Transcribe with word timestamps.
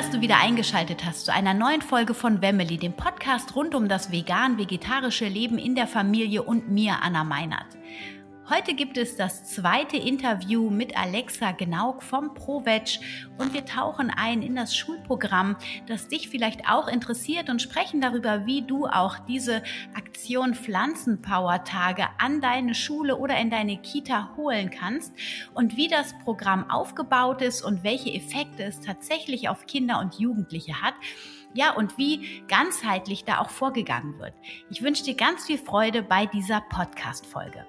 Dass 0.00 0.08
du 0.08 0.22
wieder 0.22 0.38
eingeschaltet 0.38 1.04
hast 1.04 1.26
zu 1.26 1.32
einer 1.34 1.52
neuen 1.52 1.82
Folge 1.82 2.14
von 2.14 2.40
Wemmeli, 2.40 2.78
dem 2.78 2.94
Podcast 2.94 3.54
rund 3.54 3.74
um 3.74 3.86
das 3.86 4.10
vegan-vegetarische 4.10 5.28
Leben 5.28 5.58
in 5.58 5.74
der 5.74 5.86
Familie 5.86 6.42
und 6.42 6.70
mir, 6.70 7.02
Anna 7.02 7.22
Meinert. 7.22 7.66
Heute 8.50 8.74
gibt 8.74 8.96
es 8.96 9.14
das 9.14 9.44
zweite 9.44 9.96
Interview 9.96 10.70
mit 10.70 10.96
Alexa 10.96 11.52
Genauk 11.52 12.02
vom 12.02 12.34
ProVeg 12.34 12.98
und 13.38 13.54
wir 13.54 13.64
tauchen 13.64 14.10
ein 14.10 14.42
in 14.42 14.56
das 14.56 14.74
Schulprogramm, 14.74 15.56
das 15.86 16.08
dich 16.08 16.28
vielleicht 16.28 16.68
auch 16.68 16.88
interessiert 16.88 17.48
und 17.48 17.62
sprechen 17.62 18.00
darüber, 18.00 18.46
wie 18.46 18.62
du 18.62 18.86
auch 18.86 19.20
diese 19.20 19.62
Aktion 19.94 20.56
Pflanzenpower-Tage 20.56 22.08
an 22.18 22.40
deine 22.40 22.74
Schule 22.74 23.18
oder 23.18 23.38
in 23.38 23.50
deine 23.50 23.76
Kita 23.76 24.32
holen 24.36 24.70
kannst 24.70 25.14
und 25.54 25.76
wie 25.76 25.86
das 25.86 26.18
Programm 26.24 26.68
aufgebaut 26.68 27.42
ist 27.42 27.62
und 27.62 27.84
welche 27.84 28.12
Effekte 28.12 28.64
es 28.64 28.80
tatsächlich 28.80 29.48
auf 29.48 29.66
Kinder 29.66 30.00
und 30.00 30.18
Jugendliche 30.18 30.82
hat. 30.82 30.94
Ja, 31.54 31.72
und 31.72 31.98
wie 31.98 32.42
ganzheitlich 32.48 33.24
da 33.24 33.38
auch 33.38 33.50
vorgegangen 33.50 34.18
wird. 34.18 34.34
Ich 34.70 34.82
wünsche 34.82 35.04
dir 35.04 35.14
ganz 35.14 35.46
viel 35.46 35.58
Freude 35.58 36.02
bei 36.02 36.26
dieser 36.26 36.62
Podcast-Folge. 36.62 37.64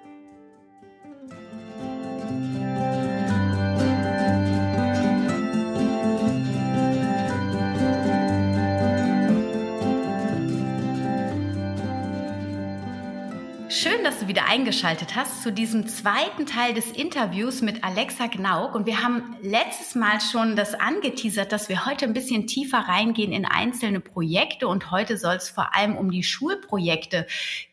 Schön, 14.02 14.10
dass 14.10 14.18
du 14.18 14.26
wieder 14.26 14.48
eingeschaltet 14.48 15.14
hast 15.14 15.44
zu 15.44 15.52
diesem 15.52 15.86
zweiten 15.86 16.44
Teil 16.44 16.74
des 16.74 16.90
Interviews 16.90 17.62
mit 17.62 17.84
Alexa 17.84 18.26
Gnauk. 18.26 18.74
Und 18.74 18.84
wir 18.84 19.00
haben 19.00 19.36
letztes 19.42 19.94
Mal 19.94 20.20
schon 20.20 20.56
das 20.56 20.74
angeteasert, 20.74 21.52
dass 21.52 21.68
wir 21.68 21.86
heute 21.86 22.06
ein 22.06 22.12
bisschen 22.12 22.48
tiefer 22.48 22.78
reingehen 22.78 23.30
in 23.30 23.44
einzelne 23.44 24.00
Projekte. 24.00 24.66
Und 24.66 24.90
heute 24.90 25.18
soll 25.18 25.36
es 25.36 25.50
vor 25.50 25.76
allem 25.76 25.96
um 25.96 26.10
die 26.10 26.24
Schulprojekte 26.24 27.28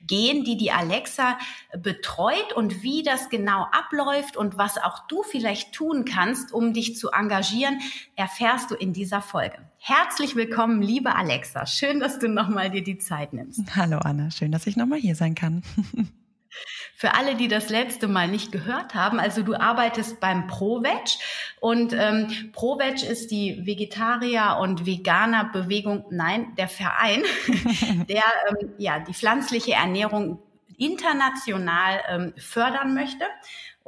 gehen, 0.05 0.43
die 0.43 0.55
die 0.55 0.71
Alexa 0.71 1.39
betreut 1.75 2.53
und 2.53 2.83
wie 2.83 3.01
das 3.01 3.29
genau 3.29 3.65
abläuft 3.71 4.37
und 4.37 4.55
was 4.55 4.77
auch 4.77 5.07
du 5.07 5.23
vielleicht 5.23 5.73
tun 5.73 6.05
kannst, 6.05 6.53
um 6.53 6.75
dich 6.75 6.95
zu 6.95 7.09
engagieren, 7.09 7.79
erfährst 8.15 8.69
du 8.69 8.75
in 8.75 8.93
dieser 8.93 9.23
Folge. 9.23 9.57
Herzlich 9.81 10.35
willkommen, 10.35 10.81
liebe 10.81 11.15
Alexa. 11.15 11.65
Schön, 11.65 12.01
dass 12.01 12.19
du 12.19 12.27
nochmal 12.27 12.69
dir 12.69 12.83
die 12.83 12.97
Zeit 12.97 13.31
nimmst. 13.31 13.61
Hallo 13.77 13.97
Anna, 13.99 14.29
schön, 14.29 14.51
dass 14.51 14.67
ich 14.67 14.75
nochmal 14.75 14.99
hier 14.99 15.15
sein 15.15 15.35
kann. 15.35 15.63
Für 16.95 17.13
alle, 17.13 17.35
die 17.35 17.47
das 17.47 17.69
letzte 17.69 18.09
Mal 18.09 18.27
nicht 18.27 18.51
gehört 18.51 18.93
haben, 18.93 19.19
also 19.21 19.41
du 19.41 19.55
arbeitest 19.55 20.19
beim 20.19 20.47
ProVeg 20.47 21.17
und 21.61 21.93
ähm, 21.93 22.27
ProVeg 22.51 23.03
ist 23.03 23.31
die 23.31 23.65
Vegetarier- 23.65 24.57
und 24.59 24.85
Veganer-Bewegung, 24.85 26.05
nein, 26.09 26.53
der 26.57 26.67
Verein, 26.67 27.23
der 28.09 28.23
ähm, 28.49 28.73
ja 28.77 28.99
die 28.99 29.13
pflanzliche 29.13 29.73
Ernährung 29.73 30.39
international 30.77 32.01
ähm, 32.09 32.33
fördern 32.37 32.93
möchte 32.93 33.25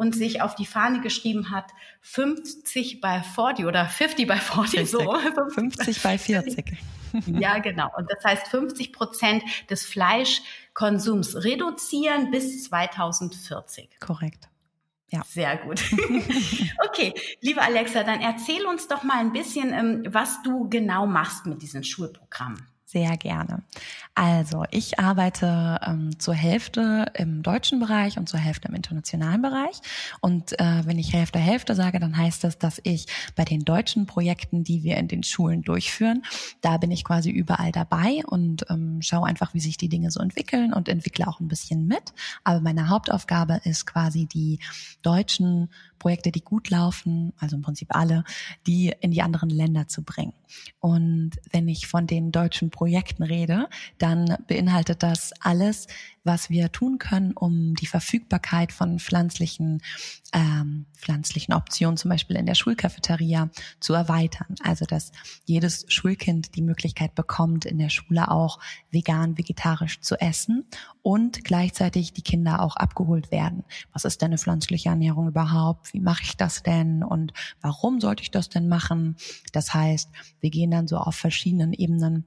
und 0.02 0.16
sich 0.16 0.42
auf 0.42 0.56
die 0.56 0.66
Fahne 0.66 1.00
geschrieben 1.00 1.52
hat, 1.52 1.66
50 2.02 3.02
bei 3.02 3.22
40 3.22 3.68
oder 3.68 3.86
50 3.86 4.28
bei 4.28 4.38
40, 4.38 4.90
50. 4.90 4.90
so. 4.90 5.16
50 5.54 6.02
bei 6.04 6.18
40. 6.18 6.74
Ja, 7.28 7.60
genau. 7.60 7.88
Und 7.96 8.10
das 8.12 8.24
heißt 8.26 8.48
50 8.48 8.94
Prozent 8.94 9.44
des 9.70 9.86
Fleischkonsums 9.86 11.44
reduzieren 11.44 12.32
bis 12.32 12.64
2040. 12.64 13.92
Korrekt. 14.00 14.50
Ja. 15.10 15.22
Sehr 15.24 15.58
gut. 15.58 15.84
okay, 16.90 17.14
liebe 17.42 17.62
Alexa, 17.62 18.02
dann 18.02 18.22
erzähl 18.22 18.66
uns 18.66 18.88
doch 18.88 19.04
mal 19.04 19.20
ein 19.20 19.34
bisschen, 19.34 19.72
ähm, 19.72 20.04
was 20.08 20.42
du 20.42 20.68
genau 20.68 21.06
machst 21.06 21.46
mit 21.46 21.62
diesen 21.62 21.84
Schulprogrammen. 21.84 22.66
Sehr 22.92 23.16
gerne. 23.16 23.64
Also 24.16 24.66
ich 24.70 25.00
arbeite 25.00 25.80
ähm, 25.88 26.20
zur 26.20 26.34
Hälfte 26.34 27.06
im 27.14 27.42
deutschen 27.42 27.80
Bereich 27.80 28.18
und 28.18 28.28
zur 28.28 28.42
Hälfte 28.42 28.68
im 28.68 28.76
internationalen 28.76 29.42
Bereich. 29.42 29.80
Und 30.20 30.60
äh, 30.60 30.86
wenn 30.86 31.00
ich 31.00 31.14
Hälfte 31.14 31.40
Hälfte 31.40 31.74
sage, 31.74 32.02
dann 32.02 32.18
heißt 32.18 32.44
das, 32.44 32.58
dass 32.58 32.82
ich 32.84 33.06
bei 33.38 33.46
den 33.46 33.64
deutschen 33.64 34.08
Projekten, 34.08 34.66
die 34.66 34.84
wir 34.84 34.98
in 34.98 35.08
den 35.08 35.24
Schulen 35.24 35.62
durchführen, 35.62 36.24
da 36.60 36.76
bin 36.76 36.92
ich 36.92 37.06
quasi 37.06 37.30
überall 37.30 37.72
dabei 37.72 38.24
und 38.26 38.66
ähm, 38.70 39.02
schaue 39.02 39.26
einfach, 39.26 39.54
wie 39.54 39.62
sich 39.62 39.78
die 39.78 39.88
Dinge 39.88 40.12
so 40.12 40.20
entwickeln 40.20 40.74
und 40.74 40.90
entwickle 40.90 41.30
auch 41.30 41.40
ein 41.40 41.48
bisschen 41.48 41.88
mit. 41.88 42.12
Aber 42.44 42.60
meine 42.60 42.90
Hauptaufgabe 42.90 43.62
ist 43.64 43.88
quasi 43.88 44.26
die 44.26 44.60
deutschen 45.02 45.70
Projekte, 46.02 46.32
die 46.32 46.42
gut 46.42 46.70
laufen, 46.72 47.32
also 47.38 47.56
im 47.56 47.62
Prinzip 47.62 47.96
alle, 47.96 48.24
die 48.66 48.92
in 49.02 49.12
die 49.12 49.22
anderen 49.22 49.50
Länder 49.50 49.88
zu 49.88 50.04
bringen. 50.04 50.34
Und 50.80 51.32
wenn 51.52 51.68
ich 51.68 51.88
von 51.88 52.08
den 52.08 52.32
deutschen 52.32 52.72
Projekten 52.72 53.24
rede, 53.24 53.70
dann 54.00 54.36
beinhaltet 54.48 55.04
das 55.04 55.32
alles, 55.40 55.88
was 56.24 56.50
wir 56.50 56.72
tun 56.72 56.98
können, 56.98 57.34
um 57.34 57.74
die 57.76 57.86
Verfügbarkeit 57.86 58.72
von 58.72 59.00
pflanzlichen, 59.00 59.82
ähm, 60.34 60.86
pflanzlichen 60.96 61.54
Optionen, 61.54 61.98
zum 61.98 62.10
Beispiel 62.10 62.36
in 62.36 62.46
der 62.46 62.56
Schulcafeteria, 62.56 63.50
zu 63.80 63.94
erweitern. 63.94 64.56
Also, 64.64 64.86
dass 64.86 65.12
jedes 65.46 65.86
Schulkind 65.88 66.56
die 66.56 66.62
Möglichkeit 66.62 67.16
bekommt, 67.16 67.66
in 67.66 67.80
der 67.80 67.90
Schule 67.90 68.30
auch 68.30 68.60
vegan, 68.92 69.38
vegetarisch 69.38 70.00
zu 70.02 70.20
essen 70.20 70.66
und 71.02 71.44
gleichzeitig 71.44 72.14
die 72.14 72.22
Kinder 72.22 72.62
auch 72.62 72.76
abgeholt 72.76 73.32
werden. 73.32 73.64
Was 73.94 74.06
ist 74.06 74.22
denn 74.22 74.28
eine 74.28 74.38
pflanzliche 74.38 74.90
Ernährung 74.90 75.28
überhaupt? 75.28 75.91
Wie 75.94 76.00
mache 76.00 76.24
ich 76.24 76.38
das 76.38 76.64
denn? 76.64 77.04
Und 77.04 77.34
warum 77.62 78.00
sollte 78.00 78.24
ich 78.24 78.32
das 78.32 78.50
denn 78.50 78.68
machen? 78.68 79.16
Das 79.52 79.74
heißt, 79.74 80.10
wir 80.40 80.50
gehen 80.50 80.72
dann 80.72 80.88
so 80.88 80.98
auf 80.98 81.16
verschiedenen 81.16 81.74
Ebenen 81.74 82.26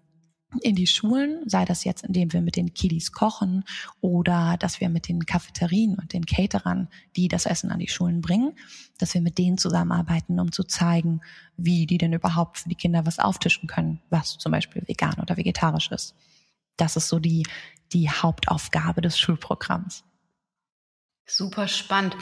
in 0.63 0.75
die 0.75 0.87
Schulen, 0.87 1.43
sei 1.47 1.65
das 1.65 1.85
jetzt, 1.85 2.05
indem 2.05 2.33
wir 2.33 2.41
mit 2.41 2.57
den 2.57 2.75
Kiddies 2.75 3.13
kochen 3.13 3.65
oder 4.01 4.57
dass 4.59 4.81
wir 4.81 4.89
mit 4.89 5.09
den 5.09 5.27
Cafeterien 5.27 5.97
und 5.97 6.13
den 6.13 6.27
Caterern, 6.27 6.89
die 7.17 7.29
das 7.29 7.47
Essen 7.47 7.71
an 7.71 7.79
die 7.79 7.89
Schulen 7.89 8.21
bringen, 8.21 8.53
dass 8.99 9.15
wir 9.15 9.21
mit 9.21 9.39
denen 9.39 9.59
zusammenarbeiten, 9.59 10.39
um 10.39 10.53
zu 10.53 10.65
zeigen, 10.65 11.21
wie 11.57 11.87
die 11.87 11.99
denn 11.99 12.13
überhaupt 12.13 12.59
für 12.59 12.69
die 12.69 12.75
Kinder 12.75 13.07
was 13.07 13.19
auftischen 13.19 13.67
können, 13.67 14.01
was 14.11 14.39
zum 14.39 14.53
Beispiel 14.53 14.83
vegan 14.87 15.21
oder 15.21 15.37
vegetarisch 15.37 15.91
ist. 15.91 16.15
Das 16.77 16.97
ist 16.97 17.09
so 17.09 17.19
die, 17.19 17.47
die 17.93 18.11
Hauptaufgabe 18.11 19.01
des 19.01 19.19
Schulprogramms. 19.19 20.05
Super 21.27 21.69
spannend. 21.69 22.17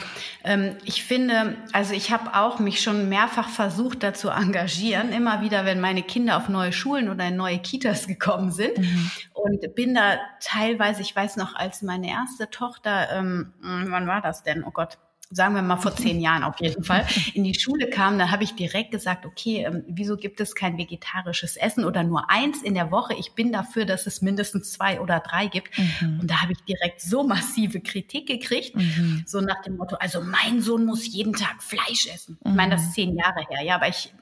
Ähm, 0.45 0.77
ich 0.85 1.03
finde, 1.03 1.57
also 1.73 1.93
ich 1.93 2.11
habe 2.11 2.35
auch 2.35 2.59
mich 2.59 2.81
schon 2.81 3.09
mehrfach 3.09 3.49
versucht, 3.49 4.01
da 4.01 4.13
zu 4.13 4.29
engagieren, 4.29 5.11
immer 5.11 5.41
wieder, 5.41 5.65
wenn 5.65 5.81
meine 5.81 6.03
Kinder 6.03 6.37
auf 6.37 6.47
neue 6.47 6.71
Schulen 6.71 7.09
oder 7.09 7.27
in 7.27 7.35
neue 7.35 7.59
Kitas 7.59 8.07
gekommen 8.07 8.51
sind. 8.51 8.77
Mhm. 8.77 9.11
Und 9.33 9.75
bin 9.75 9.93
da 9.93 10.17
teilweise, 10.39 11.01
ich 11.01 11.13
weiß 11.13 11.35
noch, 11.35 11.53
als 11.53 11.81
meine 11.81 12.09
erste 12.09 12.49
Tochter, 12.49 13.09
ähm, 13.11 13.53
wann 13.59 14.07
war 14.07 14.21
das 14.21 14.43
denn? 14.43 14.63
Oh 14.63 14.71
Gott, 14.71 14.97
sagen 15.33 15.55
wir 15.55 15.61
mal 15.61 15.77
vor 15.77 15.95
zehn 15.95 16.19
Jahren 16.21 16.43
auf 16.43 16.59
jeden 16.59 16.83
Fall, 16.83 17.05
in 17.33 17.43
die 17.43 17.57
Schule 17.59 17.89
kam, 17.89 18.17
da 18.17 18.31
habe 18.31 18.43
ich 18.43 18.55
direkt 18.55 18.91
gesagt, 18.91 19.25
okay, 19.25 19.65
ähm, 19.65 19.83
wieso 19.87 20.17
gibt 20.17 20.39
es 20.39 20.55
kein 20.55 20.77
vegetarisches 20.77 21.57
Essen 21.57 21.85
oder 21.85 22.03
nur 22.03 22.29
eins 22.29 22.61
in 22.61 22.73
der 22.73 22.91
Woche? 22.91 23.13
Ich 23.15 23.33
bin 23.33 23.51
dafür, 23.51 23.85
dass 23.85 24.07
es 24.07 24.21
mindestens 24.21 24.71
zwei 24.71 25.01
oder 25.01 25.19
drei 25.19 25.47
gibt. 25.47 25.77
Mhm. 25.77 26.19
Und 26.21 26.31
da 26.31 26.41
habe 26.41 26.53
ich 26.53 26.63
direkt 26.63 27.01
so 27.01 27.23
massive 27.23 27.81
Kritik 27.81 28.27
gekriegt, 28.27 28.75
mhm. 28.75 29.23
so 29.25 29.41
nach 29.41 29.61
dem 29.61 29.77
Motto, 29.77 29.95
also 29.97 30.21
mein 30.21 30.61
Sohn 30.61 30.85
muss 30.85 31.07
jeden 31.07 31.33
Tag 31.33 31.61
Fleisch 31.61 32.07
essen. 32.13 32.37
Ich 32.45 32.53
meine, 32.53 32.75
das 32.75 32.83
ist 32.83 32.89
mhm. 32.89 32.93
zehn 32.93 33.17
Jahre 33.17 33.45
her, 33.49 33.63
ja, 33.63 33.75
aber 33.75 33.87
ich 33.87 34.13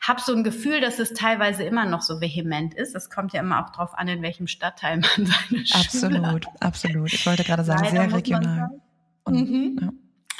habe 0.00 0.20
so 0.20 0.34
ein 0.34 0.44
Gefühl, 0.44 0.80
dass 0.80 0.98
es 0.98 1.12
teilweise 1.12 1.64
immer 1.64 1.86
noch 1.86 2.02
so 2.02 2.20
vehement 2.20 2.74
ist. 2.74 2.94
Es 2.94 3.10
kommt 3.10 3.32
ja 3.32 3.40
immer 3.40 3.64
auch 3.64 3.70
darauf 3.70 3.94
an, 3.94 4.08
in 4.08 4.22
welchem 4.22 4.46
Stadtteil 4.46 4.98
man 4.98 5.08
seine 5.26 5.66
Schule 5.66 5.84
Absolut, 5.84 6.46
hat. 6.46 6.62
absolut. 6.62 7.12
Ich 7.12 7.26
wollte 7.26 7.44
gerade 7.44 7.64
sagen, 7.64 7.84
Leider 7.84 8.08
sehr 8.08 8.12
regional. 8.14 8.68
Und, 9.24 9.50
mhm. 9.50 9.78
ja. 9.80 9.88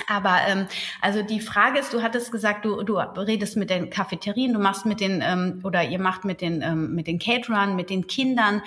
Aber 0.08 0.38
ähm, 0.46 0.66
also 1.00 1.22
die 1.22 1.40
Frage 1.40 1.78
ist, 1.78 1.92
du 1.92 2.02
hattest 2.02 2.32
gesagt, 2.32 2.64
du, 2.64 2.82
du 2.82 2.98
redest 2.98 3.56
mit 3.56 3.70
den 3.70 3.90
Cafeterien, 3.90 4.52
du 4.52 4.58
machst 4.58 4.86
mit 4.86 5.00
den 5.00 5.22
ähm, 5.24 5.60
oder 5.62 5.84
ihr 5.84 6.00
macht 6.00 6.24
mit 6.24 6.40
den 6.40 6.62
ähm, 6.62 6.94
mit 6.94 7.06
den 7.06 7.18
Caterern, 7.18 7.76
mit 7.76 7.90
den 7.90 8.06
Kindern. 8.06 8.62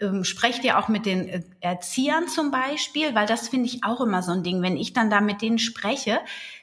Ähm, 0.00 0.24
sprecht 0.24 0.64
ihr 0.64 0.78
auch 0.78 0.88
mit 0.88 1.06
den 1.06 1.28
äh, 1.28 1.42
Erziehern 1.60 2.28
zum 2.28 2.50
Beispiel, 2.50 3.14
weil 3.14 3.26
das 3.26 3.48
finde 3.48 3.66
ich 3.66 3.84
auch 3.84 4.00
immer 4.00 4.22
so 4.22 4.32
ein 4.32 4.42
Ding. 4.42 4.62
Wenn 4.62 4.76
ich 4.76 4.92
dann 4.92 5.10
da 5.10 5.20
mit 5.20 5.42
denen 5.42 5.58
spreche, 5.58 6.20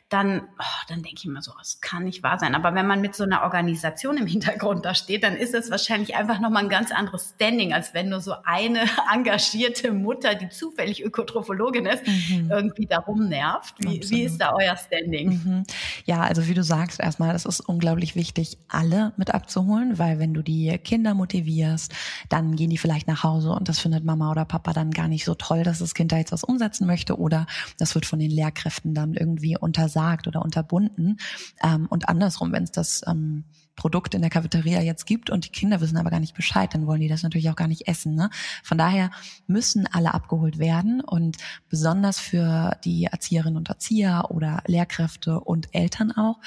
dann, 0.10 0.44
oh, 0.58 0.64
dann 0.88 1.04
denke 1.04 1.18
ich 1.18 1.26
immer 1.26 1.42
so, 1.42 1.52
das 1.58 1.82
kann 1.82 2.06
nicht 2.06 2.24
wahr 2.24 2.40
sein. 2.40 2.56
Aber 2.56 2.74
wenn 2.74 2.88
man 2.88 3.02
mit 3.02 3.14
so 3.14 3.26
einer 3.26 3.44
Organisation 3.44 4.16
im 4.18 4.26
Hintergrund 4.26 4.86
da 4.86 4.96
steht, 4.96 5.24
dann 5.24 5.36
ist 5.36 5.54
es 5.54 5.70
wahrscheinlich 5.70 6.16
einfach 6.16 6.40
nochmal 6.40 6.64
ein 6.64 6.70
ganz 6.70 6.94
anderes 6.94 7.34
Standing, 7.36 7.74
als 7.74 7.94
wenn 7.94 8.08
nur 8.08 8.22
so 8.22 8.36
eine 8.46 8.86
engagierte 9.14 9.92
Mutter, 9.92 10.36
die 10.36 10.48
zufällig 10.48 11.04
Ökotrophologin 11.04 11.86
ist, 11.88 12.08
mhm. 12.08 12.50
irgendwie 12.50 12.86
darum 12.86 13.28
nervt. 13.28 13.76
Wie, 13.80 14.02
wie, 14.10 14.24
ist 14.24 14.38
da 14.38 14.54
euer 14.54 14.78
Standing? 14.78 15.30
Mhm. 15.30 15.64
Ja, 16.06 16.22
also 16.22 16.48
wie 16.48 16.54
du 16.54 16.64
sagst, 16.64 17.02
erstmal, 17.02 17.36
es 17.36 17.46
ist 17.46 17.60
unglaublich 17.60 18.16
wichtig, 18.16 18.58
alle 18.70 19.12
mit 19.18 19.34
abzuholen, 19.34 20.00
weil 20.00 20.20
wenn 20.20 20.34
du 20.34 20.42
die 20.42 20.78
Kinder 20.78 21.16
motivierst, 21.16 21.94
dann 22.30 22.56
gehen 22.56 22.70
die 22.70 22.78
vielleicht 22.78 23.10
nach 23.10 23.24
Hause 23.24 23.52
und 23.52 23.68
das 23.68 23.80
findet 23.80 24.06
Mama 24.06 24.32
oder 24.32 24.46
Papa 24.46 24.72
dann 24.72 24.92
gar 24.92 25.10
nicht 25.10 25.26
so 25.26 25.36
toll, 25.36 25.64
dass 25.64 25.80
das 25.80 25.94
Kind 25.94 26.14
da 26.14 26.18
jetzt 26.18 26.32
was 26.32 26.46
umsetzen 26.46 26.88
möchte 26.88 27.20
oder 27.20 27.46
das 27.78 27.94
wird 27.94 28.06
von 28.06 28.20
den 28.20 28.32
Lehrkräften 28.32 28.94
dann 28.94 29.14
irgendwie 29.14 29.58
untersetzt 29.58 29.97
untersagt 29.98 30.28
oder 30.28 30.42
unterbunden. 30.42 31.18
Ähm, 31.64 31.88
und 31.90 32.10
andersrum, 32.10 32.52
wenn 32.52 32.64
es 32.64 32.72
das 32.72 33.02
ähm, 33.08 33.44
Produkt 33.76 34.16
in 34.16 34.22
der 34.22 34.32
Cafeteria 34.32 34.82
jetzt 34.82 35.06
gibt 35.06 35.30
und 35.30 35.46
die 35.46 35.52
Kinder 35.52 35.82
wissen 35.82 35.98
aber 35.98 36.10
gar 36.10 36.20
nicht 36.20 36.36
Bescheid, 36.36 36.74
dann 36.74 36.88
wollen 36.88 37.02
die 37.02 37.08
das 37.08 37.24
natürlich 37.24 37.50
auch 37.50 37.56
gar 37.56 37.68
nicht 37.68 37.88
essen. 37.88 38.16
Ne? 38.16 38.30
Von 38.64 38.78
daher 38.78 39.12
müssen 39.46 39.88
alle 39.88 40.14
abgeholt 40.14 40.58
werden 40.58 41.02
und 41.02 41.38
besonders 41.70 42.20
für 42.20 42.76
die 42.84 43.06
Erzieherinnen 43.06 43.58
und 43.58 43.70
Erzieher 43.70 44.26
oder 44.30 44.64
Lehrkräfte 44.66 45.40
und 45.40 45.74
Eltern 45.76 46.12
auch, 46.12 46.40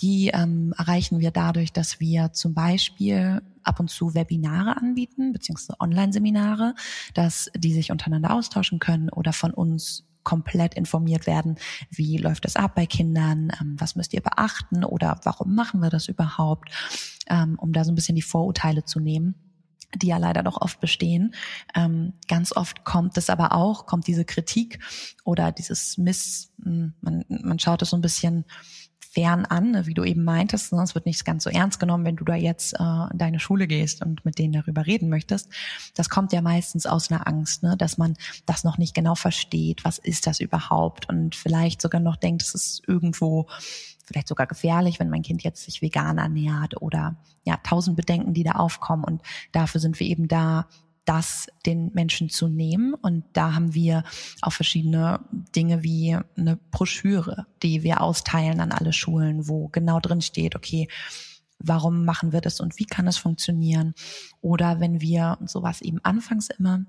die 0.00 0.28
ähm, 0.28 0.72
erreichen 0.78 1.20
wir 1.20 1.30
dadurch, 1.30 1.72
dass 1.72 2.00
wir 2.00 2.32
zum 2.32 2.54
Beispiel 2.54 3.42
ab 3.62 3.78
und 3.78 3.90
zu 3.90 4.14
Webinare 4.14 4.78
anbieten, 4.78 5.34
beziehungsweise 5.34 5.78
Online-Seminare, 5.80 6.74
dass 7.12 7.50
die 7.54 7.74
sich 7.74 7.92
untereinander 7.92 8.32
austauschen 8.32 8.78
können 8.78 9.10
oder 9.10 9.34
von 9.34 9.52
uns 9.52 10.09
komplett 10.22 10.74
informiert 10.74 11.26
werden, 11.26 11.56
wie 11.90 12.18
läuft 12.18 12.44
es 12.44 12.56
ab 12.56 12.74
bei 12.74 12.86
Kindern, 12.86 13.52
ähm, 13.60 13.76
was 13.78 13.96
müsst 13.96 14.12
ihr 14.12 14.20
beachten? 14.20 14.84
Oder 14.84 15.20
warum 15.24 15.54
machen 15.54 15.80
wir 15.80 15.90
das 15.90 16.08
überhaupt, 16.08 16.70
ähm, 17.28 17.58
um 17.58 17.72
da 17.72 17.84
so 17.84 17.92
ein 17.92 17.94
bisschen 17.94 18.16
die 18.16 18.22
Vorurteile 18.22 18.84
zu 18.84 19.00
nehmen 19.00 19.34
die 19.96 20.06
ja 20.06 20.18
leider 20.18 20.42
doch 20.42 20.60
oft 20.60 20.80
bestehen. 20.80 21.34
Ähm, 21.74 22.12
ganz 22.28 22.54
oft 22.54 22.84
kommt 22.84 23.16
es 23.16 23.28
aber 23.28 23.52
auch, 23.52 23.86
kommt 23.86 24.06
diese 24.06 24.24
Kritik 24.24 24.78
oder 25.24 25.52
dieses 25.52 25.98
Miss, 25.98 26.52
hm, 26.62 26.94
man, 27.00 27.24
man 27.28 27.58
schaut 27.58 27.82
es 27.82 27.90
so 27.90 27.96
ein 27.96 28.02
bisschen 28.02 28.44
fern 29.10 29.44
an, 29.44 29.72
ne, 29.72 29.86
wie 29.86 29.94
du 29.94 30.04
eben 30.04 30.22
meintest. 30.22 30.72
Ne? 30.72 30.82
Es 30.82 30.94
wird 30.94 31.04
nicht 31.04 31.24
ganz 31.24 31.42
so 31.42 31.50
ernst 31.50 31.80
genommen, 31.80 32.04
wenn 32.04 32.14
du 32.14 32.24
da 32.24 32.36
jetzt 32.36 32.74
äh, 32.74 33.12
in 33.12 33.18
deine 33.18 33.40
Schule 33.40 33.66
gehst 33.66 34.02
und 34.02 34.24
mit 34.24 34.38
denen 34.38 34.52
darüber 34.52 34.86
reden 34.86 35.08
möchtest. 35.08 35.48
Das 35.96 36.08
kommt 36.08 36.32
ja 36.32 36.40
meistens 36.40 36.86
aus 36.86 37.10
einer 37.10 37.26
Angst, 37.26 37.64
ne? 37.64 37.76
dass 37.76 37.98
man 37.98 38.16
das 38.46 38.62
noch 38.62 38.78
nicht 38.78 38.94
genau 38.94 39.16
versteht. 39.16 39.84
Was 39.84 39.98
ist 39.98 40.28
das 40.28 40.38
überhaupt? 40.38 41.08
Und 41.08 41.34
vielleicht 41.34 41.82
sogar 41.82 42.00
noch 42.00 42.16
denkt, 42.16 42.42
es 42.42 42.54
ist 42.54 42.82
irgendwo 42.86 43.48
vielleicht 44.04 44.28
sogar 44.28 44.46
gefährlich, 44.46 45.00
wenn 45.00 45.10
mein 45.10 45.22
Kind 45.22 45.42
jetzt 45.42 45.64
sich 45.64 45.82
vegan 45.82 46.18
ernährt 46.18 46.80
oder 46.80 47.16
ja, 47.44 47.56
tausend 47.58 47.96
Bedenken, 47.96 48.32
die 48.32 48.44
da 48.44 48.52
aufkommen. 48.52 49.02
Und 49.02 49.22
dafür 49.50 49.80
sind 49.80 49.98
wir 49.98 50.06
eben 50.06 50.28
da, 50.28 50.66
das 51.04 51.46
den 51.66 51.92
Menschen 51.92 52.28
zu 52.28 52.48
nehmen. 52.48 52.94
Und 52.94 53.24
da 53.32 53.54
haben 53.54 53.74
wir 53.74 54.04
auch 54.42 54.52
verschiedene 54.52 55.20
Dinge 55.54 55.82
wie 55.82 56.16
eine 56.36 56.56
Broschüre, 56.70 57.46
die 57.62 57.82
wir 57.82 58.00
austeilen 58.00 58.60
an 58.60 58.72
alle 58.72 58.92
Schulen, 58.92 59.48
wo 59.48 59.68
genau 59.68 60.00
drin 60.00 60.22
steht, 60.22 60.56
okay, 60.56 60.88
warum 61.58 62.04
machen 62.04 62.32
wir 62.32 62.40
das 62.40 62.60
und 62.60 62.78
wie 62.78 62.86
kann 62.86 63.06
es 63.06 63.18
funktionieren? 63.18 63.94
Oder 64.40 64.80
wenn 64.80 65.00
wir, 65.00 65.38
sowas 65.46 65.82
eben 65.82 66.00
anfangs 66.02 66.48
immer, 66.58 66.84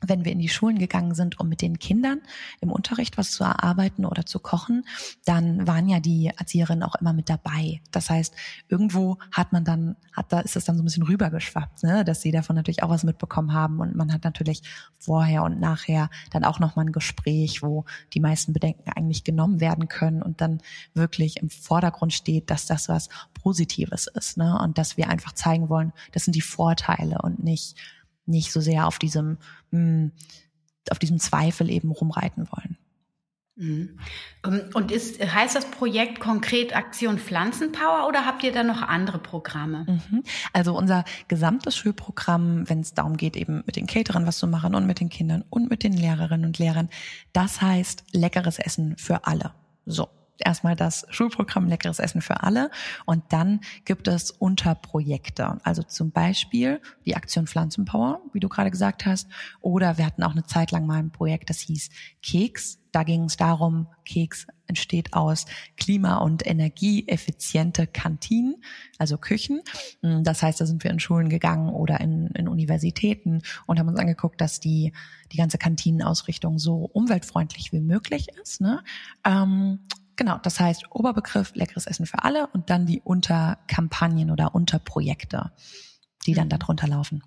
wenn 0.00 0.24
wir 0.24 0.32
in 0.32 0.38
die 0.38 0.48
Schulen 0.48 0.78
gegangen 0.78 1.14
sind, 1.14 1.40
um 1.40 1.48
mit 1.48 1.62
den 1.62 1.78
Kindern 1.78 2.20
im 2.60 2.70
Unterricht 2.70 3.16
was 3.16 3.30
zu 3.30 3.44
erarbeiten 3.44 4.04
oder 4.04 4.26
zu 4.26 4.38
kochen, 4.38 4.84
dann 5.24 5.66
waren 5.66 5.88
ja 5.88 6.00
die 6.00 6.32
Erzieherinnen 6.36 6.82
auch 6.82 6.96
immer 6.96 7.14
mit 7.14 7.30
dabei. 7.30 7.80
Das 7.92 8.10
heißt, 8.10 8.34
irgendwo 8.68 9.18
hat 9.32 9.52
man 9.52 9.64
dann, 9.64 9.96
hat 10.12 10.32
da 10.32 10.40
ist 10.40 10.54
es 10.54 10.64
dann 10.64 10.76
so 10.76 10.82
ein 10.82 10.84
bisschen 10.84 11.04
rübergeschwappt, 11.04 11.82
ne, 11.82 12.04
dass 12.04 12.20
sie 12.20 12.30
davon 12.30 12.56
natürlich 12.56 12.82
auch 12.82 12.90
was 12.90 13.04
mitbekommen 13.04 13.54
haben 13.54 13.80
und 13.80 13.96
man 13.96 14.12
hat 14.12 14.24
natürlich 14.24 14.62
vorher 14.98 15.42
und 15.42 15.60
nachher 15.60 16.10
dann 16.30 16.44
auch 16.44 16.60
noch 16.60 16.76
mal 16.76 16.84
ein 16.84 16.92
Gespräch, 16.92 17.62
wo 17.62 17.86
die 18.12 18.20
meisten 18.20 18.52
Bedenken 18.52 18.90
eigentlich 18.90 19.24
genommen 19.24 19.60
werden 19.60 19.88
können 19.88 20.22
und 20.22 20.42
dann 20.42 20.60
wirklich 20.92 21.38
im 21.38 21.48
Vordergrund 21.48 22.12
steht, 22.12 22.50
dass 22.50 22.66
das 22.66 22.90
was 22.90 23.08
Positives 23.42 24.08
ist, 24.08 24.36
ne, 24.36 24.58
und 24.60 24.76
dass 24.76 24.98
wir 24.98 25.08
einfach 25.08 25.32
zeigen 25.32 25.70
wollen, 25.70 25.92
das 26.12 26.24
sind 26.24 26.36
die 26.36 26.42
Vorteile 26.42 27.18
und 27.22 27.42
nicht 27.42 27.76
nicht 28.26 28.52
so 28.52 28.60
sehr 28.60 28.86
auf 28.86 28.98
diesem, 28.98 29.38
mh, 29.70 29.78
hm, 29.78 30.12
auf 30.90 30.98
diesem 30.98 31.18
Zweifel 31.18 31.70
eben 31.70 31.90
rumreiten 31.90 32.48
wollen. 32.50 32.76
Mhm. 33.56 33.98
Ähm, 34.44 34.60
und 34.74 34.92
ist, 34.92 35.18
heißt 35.20 35.56
das 35.56 35.70
Projekt 35.70 36.20
konkret 36.20 36.76
Aktion 36.76 37.18
Pflanzenpower 37.18 38.06
oder 38.06 38.26
habt 38.26 38.44
ihr 38.44 38.52
da 38.52 38.62
noch 38.62 38.82
andere 38.82 39.18
Programme? 39.18 39.86
Mhm. 39.88 40.22
Also 40.52 40.76
unser 40.76 41.04
gesamtes 41.28 41.74
Schulprogramm, 41.76 42.68
wenn 42.68 42.80
es 42.80 42.92
darum 42.92 43.16
geht, 43.16 43.34
eben 43.34 43.62
mit 43.64 43.76
den 43.76 43.86
Caterern 43.86 44.26
was 44.26 44.38
zu 44.38 44.46
machen 44.46 44.74
und 44.74 44.86
mit 44.86 45.00
den 45.00 45.08
Kindern 45.08 45.42
und 45.48 45.70
mit 45.70 45.82
den 45.82 45.94
Lehrerinnen 45.94 46.44
und 46.44 46.58
Lehrern, 46.58 46.90
das 47.32 47.62
heißt 47.62 48.04
leckeres 48.12 48.58
Essen 48.58 48.96
für 48.98 49.26
alle. 49.26 49.52
So 49.86 50.08
erstmal 50.38 50.76
das 50.76 51.06
Schulprogramm 51.10 51.68
Leckeres 51.68 51.98
Essen 51.98 52.20
für 52.20 52.42
alle 52.42 52.70
und 53.04 53.24
dann 53.30 53.60
gibt 53.84 54.08
es 54.08 54.30
Unterprojekte. 54.30 55.58
Also 55.62 55.82
zum 55.82 56.10
Beispiel 56.10 56.80
die 57.04 57.16
Aktion 57.16 57.46
Pflanzenpower, 57.46 58.20
wie 58.32 58.40
du 58.40 58.48
gerade 58.48 58.70
gesagt 58.70 59.06
hast. 59.06 59.28
Oder 59.60 59.98
wir 59.98 60.06
hatten 60.06 60.22
auch 60.22 60.32
eine 60.32 60.44
Zeit 60.44 60.70
lang 60.70 60.86
mal 60.86 60.98
ein 60.98 61.10
Projekt, 61.10 61.50
das 61.50 61.60
hieß 61.60 61.90
Keks. 62.22 62.78
Da 62.92 63.02
ging 63.02 63.24
es 63.24 63.36
darum, 63.36 63.88
Keks 64.06 64.46
entsteht 64.68 65.12
aus 65.12 65.44
klima- 65.76 66.16
und 66.16 66.46
energieeffiziente 66.46 67.86
Kantinen, 67.86 68.56
also 68.98 69.18
Küchen. 69.18 69.60
Das 70.00 70.42
heißt, 70.42 70.60
da 70.60 70.66
sind 70.66 70.82
wir 70.82 70.90
in 70.90 70.98
Schulen 70.98 71.28
gegangen 71.28 71.68
oder 71.68 72.00
in, 72.00 72.28
in 72.28 72.48
Universitäten 72.48 73.42
und 73.66 73.78
haben 73.78 73.88
uns 73.88 73.98
angeguckt, 73.98 74.40
dass 74.40 74.60
die, 74.60 74.92
die 75.30 75.36
ganze 75.36 75.58
Kantinenausrichtung 75.58 76.58
so 76.58 76.88
umweltfreundlich 76.92 77.72
wie 77.72 77.80
möglich 77.80 78.28
ist. 78.40 78.62
Ne? 78.62 78.82
Ähm, 79.24 79.80
Genau, 80.16 80.38
das 80.38 80.58
heißt 80.58 80.86
Oberbegriff 80.90 81.54
leckeres 81.54 81.86
Essen 81.86 82.06
für 82.06 82.24
alle 82.24 82.46
und 82.48 82.70
dann 82.70 82.86
die 82.86 83.02
Unterkampagnen 83.02 84.30
oder 84.30 84.54
Unterprojekte, 84.54 85.52
die 86.26 86.34
dann 86.34 86.46
mhm. 86.46 86.58
darunter 86.58 86.88
laufen. 86.88 87.22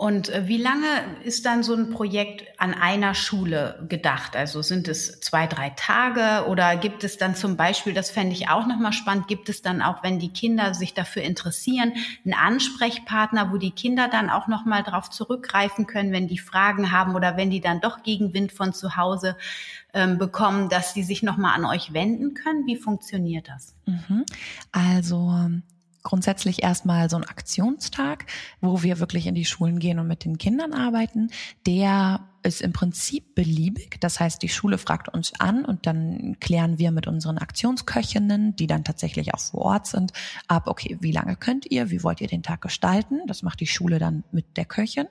Und 0.00 0.30
äh, 0.30 0.48
wie 0.48 0.56
lange 0.56 0.86
ist 1.24 1.44
dann 1.44 1.62
so 1.62 1.74
ein 1.74 1.90
Projekt 1.90 2.58
an 2.58 2.72
einer 2.72 3.12
Schule 3.12 3.84
gedacht? 3.86 4.34
Also 4.34 4.62
sind 4.62 4.88
es 4.88 5.20
zwei, 5.20 5.46
drei 5.46 5.74
Tage 5.76 6.48
oder 6.48 6.76
gibt 6.76 7.04
es 7.04 7.18
dann 7.18 7.34
zum 7.34 7.58
Beispiel, 7.58 7.92
das 7.92 8.10
fände 8.10 8.32
ich 8.32 8.48
auch 8.48 8.66
nochmal 8.66 8.94
spannend, 8.94 9.28
gibt 9.28 9.50
es 9.50 9.60
dann 9.60 9.82
auch, 9.82 10.02
wenn 10.02 10.18
die 10.18 10.32
Kinder 10.32 10.72
sich 10.72 10.94
dafür 10.94 11.20
interessieren, 11.20 11.92
einen 12.24 12.32
Ansprechpartner, 12.32 13.52
wo 13.52 13.58
die 13.58 13.72
Kinder 13.72 14.08
dann 14.08 14.30
auch 14.30 14.48
nochmal 14.48 14.82
drauf 14.82 15.10
zurückgreifen 15.10 15.86
können, 15.86 16.12
wenn 16.12 16.28
die 16.28 16.38
Fragen 16.38 16.92
haben 16.92 17.14
oder 17.14 17.36
wenn 17.36 17.50
die 17.50 17.60
dann 17.60 17.82
doch 17.82 18.02
Gegenwind 18.02 18.52
von 18.52 18.72
zu 18.72 18.96
Hause 18.96 19.36
ähm, 19.92 20.16
bekommen, 20.16 20.70
dass 20.70 20.94
sie 20.94 21.02
sich 21.02 21.22
nochmal 21.22 21.54
an 21.54 21.66
euch 21.66 21.92
wenden 21.92 22.32
können? 22.32 22.66
Wie 22.66 22.76
funktioniert 22.76 23.50
das? 23.50 23.74
Mhm. 23.84 24.24
Also 24.72 25.50
grundsätzlich 26.02 26.62
erstmal 26.62 27.10
so 27.10 27.16
ein 27.16 27.24
Aktionstag, 27.24 28.26
wo 28.60 28.82
wir 28.82 28.98
wirklich 28.98 29.26
in 29.26 29.34
die 29.34 29.44
Schulen 29.44 29.78
gehen 29.78 29.98
und 29.98 30.06
mit 30.06 30.24
den 30.24 30.38
Kindern 30.38 30.72
arbeiten. 30.72 31.30
Der 31.66 32.20
ist 32.42 32.62
im 32.62 32.72
Prinzip 32.72 33.34
beliebig. 33.34 34.00
Das 34.00 34.18
heißt, 34.18 34.42
die 34.42 34.48
Schule 34.48 34.78
fragt 34.78 35.08
uns 35.08 35.38
an 35.38 35.64
und 35.64 35.86
dann 35.86 36.38
klären 36.40 36.78
wir 36.78 36.90
mit 36.90 37.06
unseren 37.06 37.38
Aktionsköchinnen, 37.38 38.56
die 38.56 38.66
dann 38.66 38.84
tatsächlich 38.84 39.34
auch 39.34 39.40
vor 39.40 39.60
Ort 39.62 39.86
sind, 39.86 40.12
ab, 40.48 40.66
okay, 40.66 40.96
wie 41.00 41.12
lange 41.12 41.36
könnt 41.36 41.70
ihr, 41.70 41.90
wie 41.90 42.02
wollt 42.02 42.20
ihr 42.20 42.28
den 42.28 42.42
Tag 42.42 42.62
gestalten? 42.62 43.20
Das 43.26 43.42
macht 43.42 43.60
die 43.60 43.66
Schule 43.66 43.98
dann 43.98 44.24
mit 44.32 44.56
der 44.56 44.64
Köchin. 44.64 45.06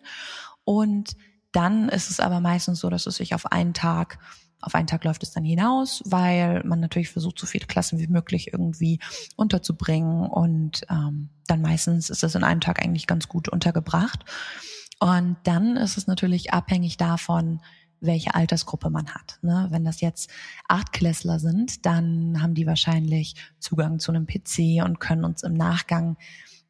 Und 0.64 1.16
dann 1.52 1.90
ist 1.90 2.10
es 2.10 2.20
aber 2.20 2.40
meistens 2.40 2.80
so, 2.80 2.90
dass 2.90 3.06
es 3.06 3.16
sich 3.16 3.34
auf 3.34 3.52
einen 3.52 3.74
Tag 3.74 4.20
auf 4.62 4.76
einen 4.76 4.88
Tag 4.88 5.04
läuft 5.04 5.24
es 5.24 5.32
dann 5.32 5.44
hinaus, 5.44 6.02
weil 6.06 6.64
man 6.64 6.80
natürlich 6.80 7.10
versucht, 7.10 7.40
so 7.40 7.48
viele 7.48 7.66
Klassen 7.66 8.00
wie 8.00 8.08
möglich 8.08 8.52
irgendwie 8.52 9.00
unterzubringen. 9.36 10.26
Und 10.26 10.86
ähm, 10.90 11.30
dann 11.48 11.62
meistens 11.62 12.10
ist 12.10 12.24
das 12.24 12.36
in 12.36 12.44
einem 12.44 12.62
Tag 12.62 12.84
eigentlich 12.84 13.08
ganz 13.08 13.28
gut 13.28 13.50
untergebracht. 13.50 14.26
Und 15.00 15.38
dann 15.44 15.78
ist 15.78 15.98
es 15.98 16.08
natürlich 16.08 16.54
abhängig 16.54 16.98
davon, 16.98 17.62
welche 18.02 18.36
Altersgruppe 18.36 18.90
man 18.90 19.10
hat. 19.10 19.40
Ne? 19.42 19.68
Wenn 19.72 19.84
das 19.84 20.02
jetzt 20.02 20.30
Achtklässler 20.68 21.40
sind, 21.40 21.86
dann 21.86 22.42
haben 22.42 22.54
die 22.54 22.68
wahrscheinlich 22.68 23.36
Zugang 23.60 24.00
zu 24.00 24.12
einem 24.12 24.26
PC 24.26 24.84
und 24.84 25.00
können 25.00 25.26
uns 25.26 25.44
im 25.44 25.54
Nachgang 25.54 26.18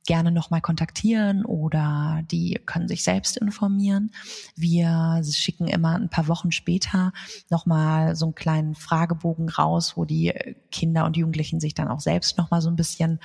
gerne 0.09 0.31
nochmal 0.31 0.59
kontaktieren 0.59 1.45
oder 1.45 2.23
die 2.31 2.59
können 2.65 2.87
sich 2.87 3.03
selbst 3.03 3.37
informieren. 3.37 4.09
Wir 4.55 5.21
schicken 5.23 5.67
immer 5.67 5.93
ein 5.93 6.09
paar 6.09 6.27
Wochen 6.27 6.51
später 6.51 7.13
nochmal 7.51 8.15
so 8.15 8.25
einen 8.25 8.33
kleinen 8.33 8.73
Fragebogen 8.73 9.49
raus, 9.49 9.97
wo 9.97 10.05
die 10.05 10.33
Kinder 10.71 11.05
und 11.05 11.15
Jugendlichen 11.15 11.59
sich 11.59 11.75
dann 11.75 11.89
auch 11.89 11.99
selbst 11.99 12.39
nochmal 12.39 12.59
so 12.59 12.71
ein 12.71 12.75
bisschen 12.75 13.19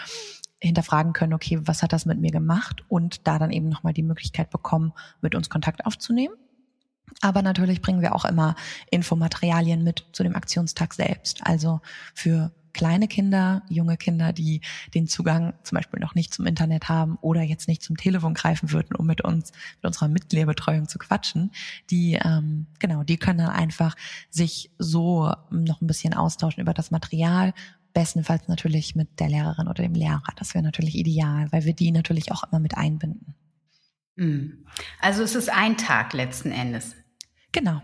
hinterfragen 0.60 1.14
können, 1.14 1.32
okay, 1.32 1.58
was 1.62 1.82
hat 1.82 1.94
das 1.94 2.04
mit 2.04 2.20
mir 2.20 2.32
gemacht 2.32 2.84
und 2.88 3.26
da 3.26 3.38
dann 3.38 3.50
eben 3.50 3.70
nochmal 3.70 3.94
die 3.94 4.02
Möglichkeit 4.02 4.50
bekommen, 4.50 4.92
mit 5.22 5.34
uns 5.34 5.48
Kontakt 5.48 5.86
aufzunehmen. 5.86 6.34
Aber 7.22 7.40
natürlich 7.40 7.80
bringen 7.80 8.02
wir 8.02 8.14
auch 8.14 8.26
immer 8.26 8.56
Infomaterialien 8.90 9.82
mit 9.82 10.04
zu 10.12 10.22
dem 10.22 10.36
Aktionstag 10.36 10.92
selbst. 10.92 11.40
Also 11.46 11.80
für 12.12 12.52
kleine 12.74 13.08
Kinder, 13.08 13.62
junge 13.68 13.96
Kinder, 13.96 14.32
die 14.32 14.60
den 14.92 15.06
Zugang 15.06 15.54
zum 15.62 15.76
Beispiel 15.76 16.00
noch 16.00 16.14
nicht 16.14 16.34
zum 16.34 16.46
Internet 16.46 16.88
haben 16.88 17.16
oder 17.22 17.40
jetzt 17.42 17.68
nicht 17.68 17.82
zum 17.82 17.96
Telefon 17.96 18.34
greifen 18.34 18.72
würden, 18.72 18.94
um 18.96 19.06
mit 19.06 19.22
uns, 19.22 19.52
mit 19.76 19.86
unserer 19.86 20.08
Mitgliederbetreuung 20.08 20.88
zu 20.88 20.98
quatschen, 20.98 21.50
die, 21.90 22.18
ähm, 22.22 22.66
genau, 22.78 23.02
die 23.02 23.16
können 23.16 23.38
dann 23.38 23.50
einfach 23.50 23.96
sich 24.28 24.70
so 24.78 25.32
noch 25.50 25.80
ein 25.80 25.86
bisschen 25.86 26.12
austauschen 26.14 26.60
über 26.60 26.74
das 26.74 26.90
Material, 26.90 27.54
bestenfalls 27.94 28.48
natürlich 28.48 28.94
mit 28.94 29.20
der 29.20 29.28
Lehrerin 29.28 29.68
oder 29.68 29.82
dem 29.82 29.94
Lehrer. 29.94 30.22
Das 30.36 30.54
wäre 30.54 30.64
natürlich 30.64 30.96
ideal, 30.96 31.46
weil 31.52 31.64
wir 31.64 31.74
die 31.74 31.92
natürlich 31.92 32.32
auch 32.32 32.42
immer 32.44 32.58
mit 32.58 32.76
einbinden. 32.76 33.34
Hm. 34.16 34.66
Also 35.00 35.22
es 35.22 35.34
ist 35.34 35.48
ein 35.48 35.76
Tag 35.76 36.12
letzten 36.12 36.50
Endes. 36.50 36.94
Genau. 37.52 37.80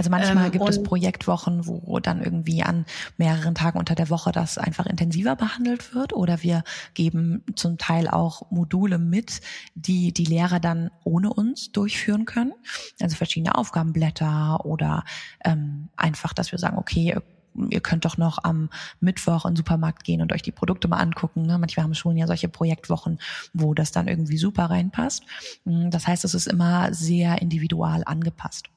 Also 0.00 0.08
manchmal 0.08 0.46
ähm, 0.46 0.52
gibt 0.52 0.66
es 0.66 0.82
Projektwochen, 0.82 1.66
wo 1.66 2.00
dann 2.00 2.22
irgendwie 2.22 2.62
an 2.62 2.86
mehreren 3.18 3.54
Tagen 3.54 3.78
unter 3.78 3.94
der 3.94 4.08
Woche 4.08 4.32
das 4.32 4.56
einfach 4.56 4.86
intensiver 4.86 5.36
behandelt 5.36 5.94
wird 5.94 6.14
oder 6.14 6.42
wir 6.42 6.64
geben 6.94 7.42
zum 7.54 7.76
Teil 7.76 8.08
auch 8.08 8.50
Module 8.50 8.96
mit, 8.96 9.42
die 9.74 10.14
die 10.14 10.24
Lehrer 10.24 10.58
dann 10.58 10.90
ohne 11.04 11.30
uns 11.30 11.70
durchführen 11.72 12.24
können. 12.24 12.54
Also 12.98 13.14
verschiedene 13.14 13.56
Aufgabenblätter 13.56 14.64
oder 14.64 15.04
ähm, 15.44 15.90
einfach, 15.98 16.32
dass 16.32 16.50
wir 16.50 16.58
sagen, 16.58 16.78
okay, 16.78 17.18
ihr 17.68 17.80
könnt 17.82 18.06
doch 18.06 18.16
noch 18.16 18.42
am 18.42 18.70
Mittwoch 19.00 19.44
in 19.44 19.50
den 19.50 19.56
Supermarkt 19.56 20.04
gehen 20.04 20.22
und 20.22 20.32
euch 20.32 20.40
die 20.40 20.50
Produkte 20.50 20.88
mal 20.88 20.96
angucken. 20.96 21.42
Ne? 21.42 21.58
Manchmal 21.58 21.84
haben 21.84 21.94
Schulen 21.94 22.16
ja 22.16 22.26
solche 22.26 22.48
Projektwochen, 22.48 23.18
wo 23.52 23.74
das 23.74 23.92
dann 23.92 24.08
irgendwie 24.08 24.38
super 24.38 24.70
reinpasst. 24.70 25.24
Mm, 25.66 25.90
das 25.90 26.06
heißt, 26.06 26.24
es 26.24 26.32
ist 26.32 26.46
immer 26.46 26.94
sehr 26.94 27.42
individual 27.42 28.02
angepasst. 28.06 28.70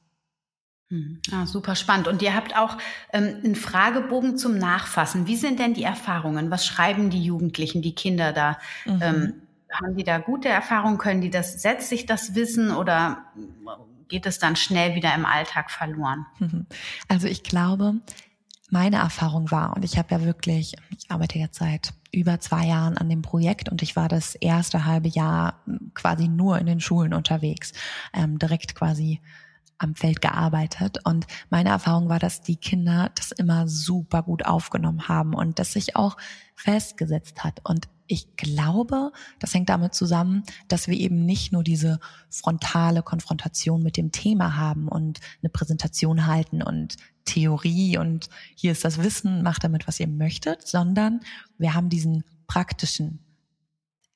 Hm. 0.94 1.18
Ah, 1.32 1.44
super 1.44 1.74
spannend. 1.74 2.06
Und 2.06 2.22
ihr 2.22 2.36
habt 2.36 2.56
auch 2.56 2.78
ähm, 3.12 3.40
einen 3.42 3.56
Fragebogen 3.56 4.38
zum 4.38 4.56
Nachfassen. 4.56 5.26
Wie 5.26 5.34
sind 5.34 5.58
denn 5.58 5.74
die 5.74 5.82
Erfahrungen? 5.82 6.52
Was 6.52 6.64
schreiben 6.64 7.10
die 7.10 7.22
Jugendlichen, 7.22 7.82
die 7.82 7.96
Kinder 7.96 8.32
da? 8.32 8.58
Mhm. 8.86 9.00
Ähm, 9.02 9.32
haben 9.72 9.96
die 9.96 10.04
da 10.04 10.18
gute 10.18 10.48
Erfahrungen? 10.48 10.98
Können 10.98 11.20
die 11.20 11.30
das, 11.30 11.60
setzt 11.60 11.88
sich 11.88 12.06
das 12.06 12.36
Wissen 12.36 12.70
oder 12.70 13.24
geht 14.06 14.24
es 14.24 14.38
dann 14.38 14.54
schnell 14.54 14.94
wieder 14.94 15.12
im 15.14 15.26
Alltag 15.26 15.70
verloren? 15.70 16.26
Also 17.08 17.26
ich 17.26 17.42
glaube, 17.42 17.96
meine 18.70 18.96
Erfahrung 18.96 19.50
war, 19.50 19.74
und 19.74 19.84
ich 19.84 19.98
habe 19.98 20.14
ja 20.14 20.24
wirklich, 20.24 20.74
ich 20.96 21.10
arbeite 21.10 21.38
jetzt 21.38 21.58
seit 21.58 21.92
über 22.12 22.38
zwei 22.38 22.66
Jahren 22.66 22.96
an 22.96 23.08
dem 23.08 23.22
Projekt 23.22 23.68
und 23.68 23.82
ich 23.82 23.96
war 23.96 24.08
das 24.08 24.36
erste 24.36 24.84
halbe 24.84 25.08
Jahr 25.08 25.60
quasi 25.94 26.28
nur 26.28 26.58
in 26.58 26.66
den 26.66 26.80
Schulen 26.80 27.14
unterwegs, 27.14 27.72
ähm, 28.12 28.38
direkt 28.38 28.76
quasi 28.76 29.20
am 29.78 29.94
Feld 29.94 30.20
gearbeitet. 30.20 30.98
Und 31.04 31.26
meine 31.50 31.70
Erfahrung 31.70 32.08
war, 32.08 32.18
dass 32.18 32.42
die 32.42 32.56
Kinder 32.56 33.10
das 33.14 33.32
immer 33.32 33.68
super 33.68 34.22
gut 34.22 34.44
aufgenommen 34.44 35.08
haben 35.08 35.34
und 35.34 35.58
das 35.58 35.72
sich 35.72 35.96
auch 35.96 36.16
festgesetzt 36.54 37.44
hat. 37.44 37.60
Und 37.64 37.88
ich 38.06 38.36
glaube, 38.36 39.12
das 39.38 39.54
hängt 39.54 39.70
damit 39.70 39.94
zusammen, 39.94 40.42
dass 40.68 40.88
wir 40.88 40.96
eben 40.96 41.24
nicht 41.24 41.52
nur 41.52 41.64
diese 41.64 42.00
frontale 42.28 43.02
Konfrontation 43.02 43.82
mit 43.82 43.96
dem 43.96 44.12
Thema 44.12 44.56
haben 44.56 44.88
und 44.88 45.20
eine 45.42 45.48
Präsentation 45.48 46.26
halten 46.26 46.62
und 46.62 46.96
Theorie 47.24 47.96
und 47.96 48.28
hier 48.54 48.72
ist 48.72 48.84
das 48.84 48.98
Wissen, 48.98 49.42
macht 49.42 49.64
damit, 49.64 49.88
was 49.88 49.98
ihr 49.98 50.08
möchtet, 50.08 50.68
sondern 50.68 51.20
wir 51.56 51.72
haben 51.72 51.88
diesen 51.88 52.24
praktischen 52.46 53.20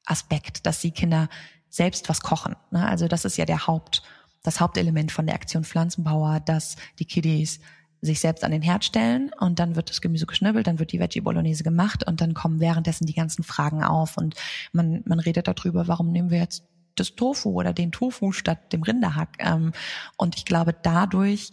Aspekt, 0.05 0.67
dass 0.67 0.81
die 0.81 0.91
Kinder 0.91 1.29
selbst 1.71 2.09
was 2.11 2.21
kochen. 2.21 2.57
Ne? 2.71 2.87
Also 2.87 3.09
das 3.09 3.25
ist 3.25 3.39
ja 3.39 3.47
der 3.47 3.67
Haupt, 3.67 4.03
das 4.49 4.61
Hauptelement 4.61 5.13
von 5.13 5.27
der 5.27 5.35
Aktion 5.35 5.63
Pflanzenbauer, 5.63 6.41
dass 6.41 6.77
die 6.99 7.05
Kiddies 7.05 7.61
sich 8.01 8.19
selbst 8.19 8.45
an 8.45 8.51
den 8.51 8.63
Herd 8.63 8.83
stellen 8.83 9.31
und 9.39 9.59
dann 9.59 9.77
wird 9.77 9.91
das 9.91 10.01
Gemüse 10.01 10.25
geschnibbelt, 10.25 10.67
dann 10.67 10.79
wird 10.79 10.93
die 10.93 11.01
Veggie 11.01 11.21
Bolognese 11.21 11.65
gemacht 11.65 12.07
und 12.07 12.23
dann 12.23 12.33
kommen 12.33 12.59
währenddessen 12.59 13.05
die 13.07 13.13
ganzen 13.13 13.43
Fragen 13.43 13.85
auf 13.85 14.17
und 14.17 14.37
man, 14.73 15.03
man 15.05 15.21
redet 15.21 15.49
darüber, 15.49 15.87
warum 15.87 16.13
nehmen 16.13 16.31
wir 16.31 16.39
jetzt 16.39 16.65
das 16.95 17.15
Tofu 17.15 17.51
oder 17.51 17.75
den 17.75 17.93
Tofu 17.93 18.33
statt 18.33 18.73
dem 18.73 18.83
Rinderhack. 18.83 19.37
Ähm, 19.39 19.73
und 20.17 20.35
ich 20.37 20.47
glaube, 20.47 20.75
dadurch 20.83 21.51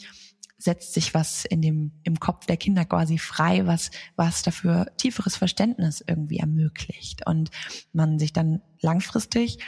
setzt 0.58 0.94
sich 0.94 1.14
was 1.14 1.44
in 1.44 1.62
dem, 1.62 1.92
im 2.04 2.20
Kopf 2.22 2.46
der 2.46 2.56
Kinder 2.56 2.86
quasi 2.86 3.18
frei, 3.18 3.68
was, 3.68 3.92
was 4.16 4.42
dafür 4.42 4.88
tieferes 4.96 5.36
Verständnis 5.36 6.02
irgendwie 6.08 6.38
ermöglicht 6.38 7.28
und 7.28 7.52
man 7.92 8.20
sich 8.20 8.32
dann 8.32 8.62
langfristig 8.82 9.60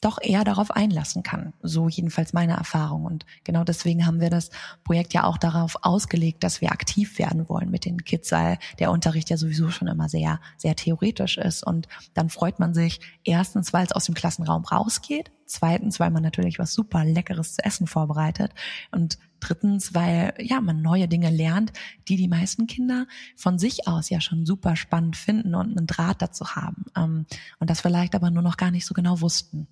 doch 0.00 0.18
eher 0.20 0.44
darauf 0.44 0.70
einlassen 0.70 1.22
kann. 1.22 1.54
So 1.62 1.88
jedenfalls 1.88 2.32
meine 2.32 2.54
Erfahrung. 2.54 3.04
Und 3.04 3.24
genau 3.42 3.64
deswegen 3.64 4.06
haben 4.06 4.20
wir 4.20 4.30
das 4.30 4.50
Projekt 4.84 5.14
ja 5.14 5.24
auch 5.24 5.38
darauf 5.38 5.76
ausgelegt, 5.82 6.44
dass 6.44 6.60
wir 6.60 6.72
aktiv 6.72 7.18
werden 7.18 7.48
wollen 7.48 7.70
mit 7.70 7.84
den 7.84 8.04
Kids, 8.04 8.30
weil 8.32 8.58
der 8.78 8.90
Unterricht 8.90 9.30
ja 9.30 9.36
sowieso 9.36 9.70
schon 9.70 9.88
immer 9.88 10.08
sehr, 10.08 10.40
sehr 10.58 10.76
theoretisch 10.76 11.38
ist. 11.38 11.66
Und 11.66 11.88
dann 12.12 12.28
freut 12.28 12.58
man 12.58 12.74
sich 12.74 13.00
erstens, 13.24 13.72
weil 13.72 13.86
es 13.86 13.92
aus 13.92 14.04
dem 14.04 14.14
Klassenraum 14.14 14.64
rausgeht. 14.64 15.30
Zweitens, 15.46 16.00
weil 16.00 16.10
man 16.10 16.22
natürlich 16.22 16.58
was 16.58 16.72
super 16.74 17.04
Leckeres 17.04 17.54
zu 17.54 17.64
essen 17.64 17.86
vorbereitet. 17.86 18.52
Und 18.90 19.18
drittens, 19.40 19.94
weil 19.94 20.34
ja 20.38 20.60
man 20.60 20.82
neue 20.82 21.08
Dinge 21.08 21.30
lernt, 21.30 21.72
die 22.08 22.16
die 22.16 22.28
meisten 22.28 22.66
Kinder 22.66 23.06
von 23.36 23.58
sich 23.58 23.86
aus 23.86 24.10
ja 24.10 24.20
schon 24.20 24.46
super 24.46 24.76
spannend 24.76 25.16
finden 25.16 25.54
und 25.54 25.76
einen 25.76 25.86
Draht 25.86 26.22
dazu 26.22 26.54
haben 26.54 26.86
ähm, 26.96 27.26
und 27.58 27.70
das 27.70 27.80
vielleicht 27.80 28.14
aber 28.14 28.30
nur 28.30 28.42
noch 28.42 28.56
gar 28.56 28.70
nicht 28.70 28.86
so 28.86 28.94
genau 28.94 29.20
wussten. 29.20 29.66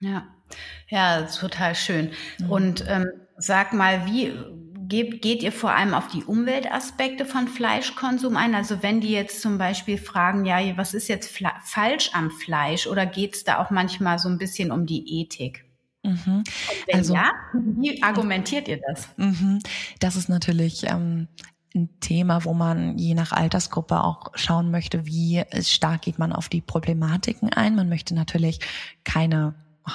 Ja, 0.00 0.26
ja, 0.88 1.22
total 1.22 1.74
schön. 1.74 2.10
Mhm. 2.38 2.50
Und 2.50 2.84
ähm, 2.86 3.06
sag 3.38 3.72
mal, 3.72 4.06
wie 4.06 4.32
geht, 4.88 5.22
geht 5.22 5.42
ihr 5.42 5.52
vor 5.52 5.72
allem 5.72 5.94
auf 5.94 6.08
die 6.08 6.24
Umweltaspekte 6.24 7.24
von 7.24 7.48
Fleischkonsum 7.48 8.36
ein? 8.36 8.54
Also 8.54 8.82
wenn 8.82 9.00
die 9.00 9.10
jetzt 9.10 9.40
zum 9.40 9.58
Beispiel 9.58 9.98
fragen, 9.98 10.44
ja, 10.44 10.58
was 10.76 10.94
ist 10.94 11.08
jetzt 11.08 11.36
falsch 11.62 12.10
am 12.12 12.30
Fleisch 12.30 12.86
oder 12.86 13.06
geht 13.06 13.34
es 13.34 13.44
da 13.44 13.62
auch 13.62 13.70
manchmal 13.70 14.18
so 14.18 14.28
ein 14.28 14.38
bisschen 14.38 14.70
um 14.70 14.86
die 14.86 15.20
Ethik? 15.20 15.64
Mhm. 16.02 16.44
wenn 16.86 16.96
also, 16.96 17.14
ja, 17.14 17.32
wie 17.52 18.00
argumentiert 18.02 18.68
ihr 18.68 18.80
das? 18.86 19.08
Mhm. 19.16 19.58
Das 19.98 20.14
ist 20.14 20.28
natürlich 20.28 20.84
ähm, 20.84 21.26
ein 21.74 21.90
Thema, 22.00 22.44
wo 22.44 22.54
man 22.54 22.96
je 22.96 23.14
nach 23.14 23.32
Altersgruppe 23.32 24.02
auch 24.02 24.30
schauen 24.34 24.70
möchte, 24.70 25.06
wie 25.06 25.42
stark 25.60 26.02
geht 26.02 26.18
man 26.18 26.32
auf 26.32 26.48
die 26.48 26.60
Problematiken 26.60 27.52
ein. 27.52 27.74
Man 27.74 27.88
möchte 27.88 28.14
natürlich 28.14 28.60
keine 29.04 29.54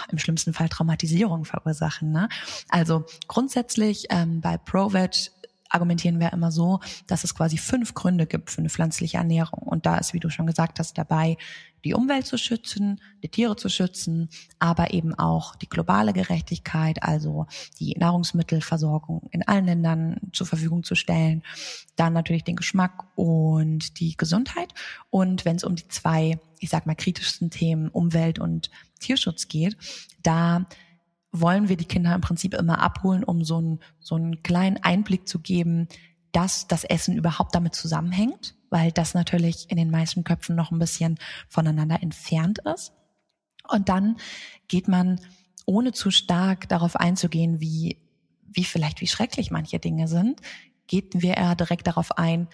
im 0.10 0.18
schlimmsten 0.18 0.54
Fall 0.54 0.70
Traumatisierung 0.70 1.46
verursachen. 1.46 2.12
Ne? 2.12 2.30
Also 2.70 3.06
grundsätzlich 3.28 4.08
ähm, 4.10 4.42
bei 4.42 4.58
ProVeg 4.58 5.32
argumentieren 5.72 6.20
wir 6.20 6.34
immer 6.34 6.52
so, 6.52 6.80
dass 7.08 7.24
es 7.24 7.34
quasi 7.34 7.58
fünf 7.58 7.94
Gründe 7.94 8.26
gibt 8.26 8.52
für 8.52 8.60
eine 8.60 8.70
pflanzliche 8.70 9.18
Ernährung. 9.18 9.64
Und 9.64 9.86
da 9.86 9.98
ist, 9.98 10.14
wie 10.14 10.20
du 10.20 10.30
schon 10.30 10.48
gesagt 10.48 10.80
hast, 10.80 10.98
dabei, 10.98 11.38
die 11.84 11.94
Umwelt 11.94 12.28
zu 12.28 12.38
schützen, 12.38 13.02
die 13.24 13.30
Tiere 13.30 13.56
zu 13.56 13.70
schützen, 13.70 14.30
aber 14.60 14.94
eben 14.94 15.16
auch 15.16 15.56
die 15.56 15.70
globale 15.70 16.14
Gerechtigkeit, 16.14 17.02
also 17.02 17.48
die 17.80 17.96
Nahrungsmittelversorgung 17.98 19.30
in 19.32 19.48
allen 19.48 19.66
Ländern 19.66 20.18
zur 20.32 20.46
Verfügung 20.46 20.84
zu 20.84 20.96
stellen. 20.96 21.42
Dann 21.96 22.14
natürlich 22.14 22.44
den 22.44 22.56
Geschmack 22.56 23.06
und 23.16 24.00
die 24.00 24.16
Gesundheit. 24.16 24.74
Und 25.10 25.46
wenn 25.46 25.56
es 25.56 25.64
um 25.64 25.76
die 25.76 25.88
zwei, 25.88 26.40
ich 26.60 26.70
sag 26.70 26.86
mal, 26.86 26.96
kritischsten 26.96 27.50
Themen 27.50 27.90
Umwelt 27.90 28.38
und 28.38 28.70
Tierschutz 29.00 29.48
geht, 29.48 29.76
da 30.22 30.68
wollen 31.32 31.70
wir 31.70 31.78
die 31.78 31.86
Kinder 31.86 32.14
im 32.14 32.22
Prinzip 32.22 32.54
immer 32.54 32.80
abholen, 32.80 33.24
um 33.24 33.44
so 33.44 33.58
einen, 33.58 33.80
so 34.00 34.16
einen 34.16 34.44
kleinen 34.44 34.78
Einblick 34.78 35.28
zu 35.28 35.40
geben, 35.40 35.88
dass 36.32 36.68
das 36.68 36.84
Essen 36.84 37.16
überhaupt 37.16 37.56
damit 37.56 37.76
zusammenhängt, 37.76 38.56
weil 38.70 38.92
das 38.92 39.14
natürlich 39.14 39.70
in 39.70 39.78
den 39.78 39.92
meisten 39.92 40.24
Köpfen 40.24 40.56
noch 40.56 40.72
ein 40.72 40.80
bisschen 40.80 41.18
voneinander 41.48 42.02
entfernt 42.02 42.60
ist. 42.60 42.94
Und 43.68 43.90
dann 43.90 44.18
geht 44.68 44.88
man, 44.88 45.20
ohne 45.66 45.92
zu 45.94 46.12
stark 46.12 46.68
darauf 46.70 46.96
einzugehen, 46.96 47.60
wie, 47.62 47.98
wie 48.44 48.64
vielleicht, 48.64 49.02
wie 49.02 49.08
schrecklich 49.08 49.52
manche 49.52 49.80
Dinge 49.80 50.08
sind, 50.08 50.42
geht 50.88 51.22
wir 51.22 51.38
eher 51.38 51.56
direkt 51.56 51.88
darauf 51.88 52.18
ein, 52.18 52.48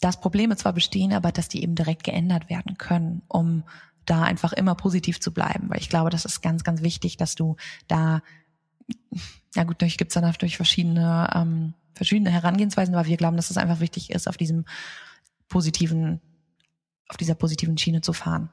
dass 0.00 0.20
Probleme 0.20 0.56
zwar 0.56 0.72
bestehen, 0.72 1.12
aber 1.12 1.32
dass 1.32 1.48
die 1.48 1.62
eben 1.62 1.74
direkt 1.74 2.04
geändert 2.04 2.50
werden 2.50 2.76
können, 2.76 3.22
um 3.28 3.64
da 4.06 4.22
einfach 4.22 4.52
immer 4.52 4.74
positiv 4.74 5.20
zu 5.20 5.32
bleiben, 5.32 5.70
weil 5.70 5.80
ich 5.80 5.88
glaube, 5.88 6.10
das 6.10 6.24
ist 6.24 6.40
ganz, 6.42 6.64
ganz 6.64 6.82
wichtig, 6.82 7.16
dass 7.16 7.34
du 7.34 7.56
da, 7.88 8.22
ja 9.54 9.64
gut, 9.64 9.80
durch 9.80 9.98
gibt's 9.98 10.14
dann 10.14 10.24
natürlich 10.24 10.56
verschiedene, 10.56 11.30
ähm, 11.34 11.74
verschiedene 11.94 12.30
Herangehensweisen, 12.30 12.94
aber 12.94 13.06
wir 13.06 13.16
glauben, 13.16 13.36
dass 13.36 13.50
es 13.50 13.56
einfach 13.56 13.80
wichtig 13.80 14.10
ist, 14.10 14.28
auf 14.28 14.36
diesem 14.36 14.64
positiven, 15.48 16.20
auf 17.08 17.16
dieser 17.16 17.34
positiven 17.34 17.78
Schiene 17.78 18.00
zu 18.00 18.12
fahren. 18.12 18.50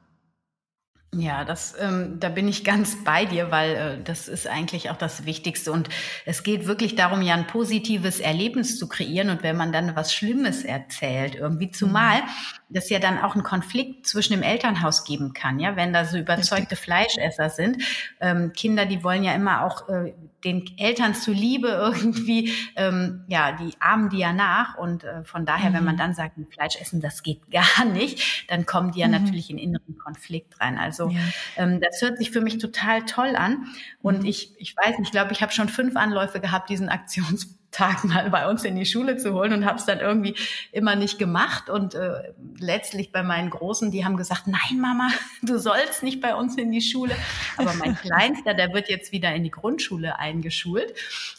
Ja, 1.11 1.43
das, 1.43 1.73
ähm, 1.79 2.19
da 2.19 2.29
bin 2.29 2.47
ich 2.47 2.63
ganz 2.63 3.03
bei 3.03 3.25
dir, 3.25 3.49
weil 3.49 3.75
äh, 3.75 4.03
das 4.03 4.27
ist 4.27 4.45
eigentlich 4.45 4.91
auch 4.91 4.95
das 4.95 5.25
Wichtigste. 5.25 5.71
Und 5.71 5.89
es 6.25 6.43
geht 6.43 6.67
wirklich 6.67 6.95
darum, 6.95 7.23
ja 7.23 7.33
ein 7.33 7.47
positives 7.47 8.19
Erlebnis 8.19 8.77
zu 8.77 8.87
kreieren. 8.87 9.31
Und 9.31 9.41
wenn 9.41 9.57
man 9.57 9.71
dann 9.71 9.95
was 9.95 10.13
Schlimmes 10.13 10.63
erzählt, 10.63 11.33
irgendwie 11.33 11.71
zumal, 11.71 12.21
mhm. 12.21 12.27
Das 12.69 12.89
ja 12.89 12.99
dann 12.99 13.17
auch 13.17 13.33
einen 13.33 13.43
Konflikt 13.43 14.05
zwischen 14.05 14.33
dem 14.33 14.43
Elternhaus 14.43 15.03
geben 15.03 15.33
kann, 15.33 15.59
ja, 15.59 15.75
wenn 15.75 15.91
da 15.91 16.05
so 16.05 16.17
überzeugte 16.17 16.71
Richtig. 16.71 16.79
Fleischesser 16.79 17.49
sind. 17.49 17.81
Ähm, 18.19 18.53
Kinder, 18.53 18.85
die 18.85 19.03
wollen 19.03 19.23
ja 19.23 19.33
immer 19.33 19.63
auch 19.65 19.89
äh, 19.89 20.13
den 20.43 20.69
Eltern 20.77 21.15
zuliebe 21.15 21.67
irgendwie, 21.95 22.53
ähm, 22.75 23.23
ja, 23.27 23.53
die 23.53 23.73
ahmen 23.79 24.09
die 24.09 24.19
ja 24.19 24.33
nach. 24.33 24.77
Und 24.77 25.03
äh, 25.03 25.23
von 25.23 25.45
daher, 25.45 25.71
mhm. 25.71 25.75
wenn 25.75 25.85
man 25.85 25.95
mhm. 25.95 25.99
dann 25.99 26.13
sagt, 26.13 26.35
Fleisch 26.53 26.79
essen, 26.79 27.01
das 27.01 27.23
geht 27.23 27.41
gar 27.51 27.85
nicht, 27.85 28.49
dann 28.49 28.65
kommen 28.65 28.91
die 28.91 28.99
ja 28.99 29.07
mhm. 29.07 29.13
natürlich 29.13 29.49
in 29.49 29.57
inneren 29.57 29.97
Konflikt 29.97 30.59
rein. 30.61 30.77
Also 30.77 31.09
ja. 31.09 31.19
ähm, 31.57 31.81
das 31.81 32.01
hört 32.01 32.17
sich 32.17 32.31
für 32.31 32.41
mich 32.41 32.59
total 32.59 33.03
toll 33.05 33.35
an. 33.35 33.65
Und 34.01 34.19
mhm. 34.19 34.25
ich, 34.25 34.53
ich 34.59 34.75
weiß 34.77 34.99
nicht, 34.99 35.09
ich 35.09 35.11
glaube, 35.11 35.31
ich 35.31 35.41
habe 35.41 35.51
schon 35.51 35.69
fünf 35.69 35.95
Anläufe 35.95 36.39
gehabt, 36.39 36.69
diesen 36.69 36.89
Aktions 36.89 37.58
Tag 37.71 38.03
mal 38.03 38.29
bei 38.31 38.47
uns 38.47 38.63
in 38.63 38.75
die 38.75 38.85
Schule 38.85 39.17
zu 39.17 39.33
holen 39.33 39.53
und 39.53 39.65
habe 39.65 39.77
es 39.77 39.85
dann 39.85 39.99
irgendwie 39.99 40.35
immer 40.71 40.95
nicht 40.95 41.19
gemacht. 41.19 41.69
Und 41.69 41.93
äh, 41.93 42.33
letztlich 42.57 43.11
bei 43.11 43.21
meinen 43.21 43.49
Großen, 43.49 43.91
die 43.91 44.03
haben 44.03 44.17
gesagt, 44.17 44.47
nein, 44.47 44.79
Mama, 44.79 45.09
du 45.43 45.59
sollst 45.59 46.01
nicht 46.01 46.21
bei 46.21 46.33
uns 46.33 46.57
in 46.57 46.71
die 46.71 46.81
Schule. 46.81 47.15
Aber 47.57 47.73
mein 47.75 47.95
Kleinster, 48.01 48.53
der 48.53 48.73
wird 48.73 48.89
jetzt 48.89 49.11
wieder 49.11 49.33
in 49.33 49.43
die 49.43 49.51
Grundschule 49.51 50.17
eingeschult. 50.17 50.93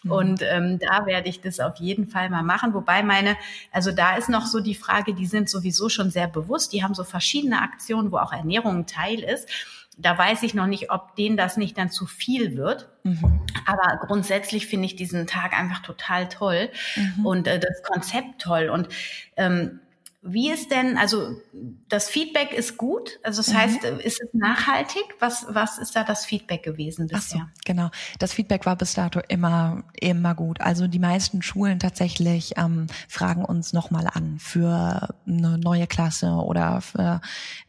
Mhm. 0.05 0.13
Und 0.13 0.43
ähm, 0.43 0.79
da 0.79 1.07
werde 1.07 1.29
ich 1.29 1.41
das 1.41 1.59
auf 1.59 1.77
jeden 1.77 2.07
Fall 2.07 2.31
mal 2.31 2.43
machen. 2.43 2.75
Wobei 2.75 3.03
meine, 3.03 3.37
also 3.73 3.91
da 3.91 4.17
ist 4.17 4.29
noch 4.29 4.47
so 4.47 4.61
die 4.61 4.75
Frage, 4.77 5.15
die 5.15 5.27
sind 5.27 5.51
sowieso 5.51 5.89
schon 5.89 6.11
sehr 6.11 6.29
bewusst. 6.29 6.73
Die 6.73 6.85
haben 6.85 6.95
so 6.95 7.05
verschiedene 7.05 7.61
Aktionen, 7.61 8.13
wo 8.13 8.19
auch 8.19 8.33
Ernährung 8.33 8.79
ein 8.79 8.87
Teil 8.87 9.21
ist 9.21 9.49
da 9.99 10.17
weiß 10.17 10.43
ich 10.45 10.55
noch 10.55 10.67
nicht, 10.67 10.91
ob 10.91 11.15
denen 11.17 11.37
das 11.37 11.57
nicht 11.57 11.77
dann 11.77 11.91
zu 11.91 12.07
viel 12.07 12.57
wird. 12.57 12.89
Mhm. 13.03 13.41
Aber 13.67 13.99
grundsätzlich 14.07 14.67
finde 14.67 14.87
ich 14.87 14.97
diesen 14.97 15.27
Tag 15.27 15.53
einfach 15.53 15.81
total 15.81 16.29
toll 16.29 16.71
mhm. 16.97 17.27
und 17.27 17.47
äh, 17.47 17.59
das 17.59 17.83
Konzept 17.83 18.41
toll. 18.41 18.71
Und 18.71 18.89
ähm, 19.37 19.81
wie 20.23 20.51
ist 20.51 20.71
denn, 20.71 20.99
also 20.99 21.41
das 21.89 22.11
Feedback 22.11 22.53
ist 22.53 22.77
gut, 22.77 23.19
also 23.23 23.41
das 23.41 23.55
mhm. 23.55 23.57
heißt, 23.57 23.85
ist 23.85 24.21
es 24.21 24.29
nachhaltig? 24.35 25.03
Was, 25.19 25.47
was 25.49 25.79
ist 25.79 25.97
da 25.97 26.05
das 26.05 26.27
Feedback 26.27 26.63
gewesen 26.63 27.07
bisher? 27.07 27.39
So, 27.39 27.61
genau, 27.65 27.89
das 28.19 28.35
Feedback 28.35 28.67
war 28.67 28.77
bis 28.77 28.93
dato 28.93 29.21
immer, 29.29 29.83
immer 29.99 30.35
gut. 30.35 30.61
Also 30.61 30.89
die 30.89 30.99
meisten 30.99 31.41
Schulen 31.41 31.79
tatsächlich 31.79 32.59
ähm, 32.59 32.87
fragen 33.09 33.47
uns 33.47 33.73
nochmal 33.73 34.09
an 34.13 34.39
für 34.39 35.09
eine 35.27 35.57
neue 35.57 35.87
Klasse 35.87 36.33
oder 36.33 36.83
für 36.83 37.23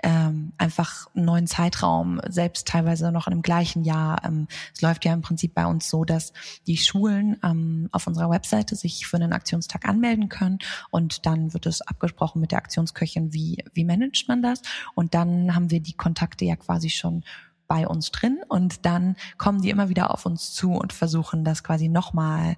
ähm, 0.04 0.52
einfach 0.58 1.08
einen 1.16 1.26
neuen 1.26 1.48
Zeitraum, 1.48 2.20
selbst 2.28 2.68
teilweise 2.68 3.14
noch 3.14 3.28
in 3.28 3.32
dem 3.32 3.44
gleichen 3.44 3.86
Jahr. 3.86 4.26
Ähm, 4.26 4.50
es 4.76 4.82
läuft 4.82 5.06
ja 5.06 5.14
im 5.14 5.22
Prinzip 5.22 5.54
bei 5.54 5.66
uns 5.66 5.90
so, 5.90 6.04
dass 6.04 6.34
die 6.68 6.76
Schulen 6.76 7.38
ähm, 7.46 7.88
auf 7.94 8.08
unserer 8.08 8.30
Webseite 8.30 8.76
sich 8.76 9.08
für 9.08 9.16
einen 9.16 9.32
Aktionstag 9.32 9.88
anmelden 9.88 10.28
können 10.28 10.60
und 10.90 11.26
dann 11.26 11.54
wird 11.54 11.66
es 11.66 11.82
abgesprochen 11.82 12.41
mit 12.42 12.52
der 12.52 12.58
Aktionsköchin, 12.60 13.34
wie, 13.34 13.64
wie 13.74 13.86
managt 13.86 14.28
man 14.28 14.42
das? 14.42 14.62
Und 14.96 15.14
dann 15.14 15.56
haben 15.56 15.72
wir 15.72 15.80
die 15.80 15.94
Kontakte 15.94 16.46
ja 16.46 16.56
quasi 16.56 16.90
schon 16.90 17.24
bei 17.68 17.88
uns 17.88 18.12
drin 18.12 18.40
und 18.50 18.86
dann 18.86 19.16
kommen 19.38 19.62
die 19.62 19.70
immer 19.70 19.88
wieder 19.88 20.14
auf 20.14 20.26
uns 20.26 20.54
zu 20.54 20.74
und 20.74 20.92
versuchen 20.92 21.46
das 21.46 21.64
quasi 21.64 21.88
nochmal 21.88 22.58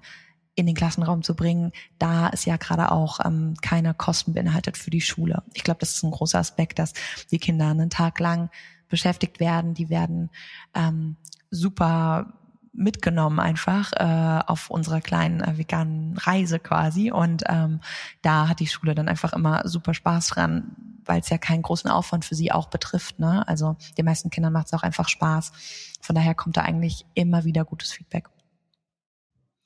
in 0.56 0.66
den 0.66 0.74
Klassenraum 0.74 1.22
zu 1.22 1.34
bringen, 1.34 1.72
da 1.98 2.28
ist 2.28 2.46
ja 2.46 2.56
gerade 2.56 2.90
auch 2.92 3.20
ähm, 3.24 3.54
keine 3.60 3.94
Kosten 3.94 4.34
beinhaltet 4.34 4.76
für 4.76 4.90
die 4.90 5.00
Schule. 5.00 5.42
Ich 5.52 5.64
glaube, 5.64 5.80
das 5.80 5.92
ist 5.92 6.02
ein 6.02 6.10
großer 6.10 6.38
Aspekt, 6.38 6.78
dass 6.78 6.92
die 7.30 7.38
Kinder 7.38 7.68
einen 7.68 7.90
Tag 7.90 8.20
lang 8.20 8.50
beschäftigt 8.88 9.40
werden, 9.40 9.74
die 9.74 9.88
werden 9.88 10.30
ähm, 10.74 11.16
super 11.50 12.32
mitgenommen 12.74 13.40
einfach 13.40 13.92
äh, 13.92 14.42
auf 14.46 14.70
unserer 14.70 15.00
kleinen 15.00 15.40
äh, 15.40 15.56
veganen 15.56 16.16
Reise 16.18 16.58
quasi. 16.58 17.10
Und 17.10 17.44
ähm, 17.48 17.80
da 18.22 18.48
hat 18.48 18.60
die 18.60 18.66
Schule 18.66 18.94
dann 18.94 19.08
einfach 19.08 19.32
immer 19.32 19.66
super 19.66 19.94
Spaß 19.94 20.28
dran, 20.28 20.76
weil 21.04 21.20
es 21.20 21.28
ja 21.28 21.38
keinen 21.38 21.62
großen 21.62 21.90
Aufwand 21.90 22.24
für 22.24 22.34
sie 22.34 22.52
auch 22.52 22.68
betrifft. 22.68 23.18
Ne? 23.18 23.46
Also 23.46 23.76
den 23.96 24.04
meisten 24.04 24.30
Kindern 24.30 24.52
macht 24.52 24.66
es 24.66 24.72
auch 24.72 24.82
einfach 24.82 25.08
Spaß. 25.08 25.52
Von 26.00 26.16
daher 26.16 26.34
kommt 26.34 26.56
da 26.56 26.62
eigentlich 26.62 27.06
immer 27.14 27.44
wieder 27.44 27.64
gutes 27.64 27.92
Feedback. 27.92 28.28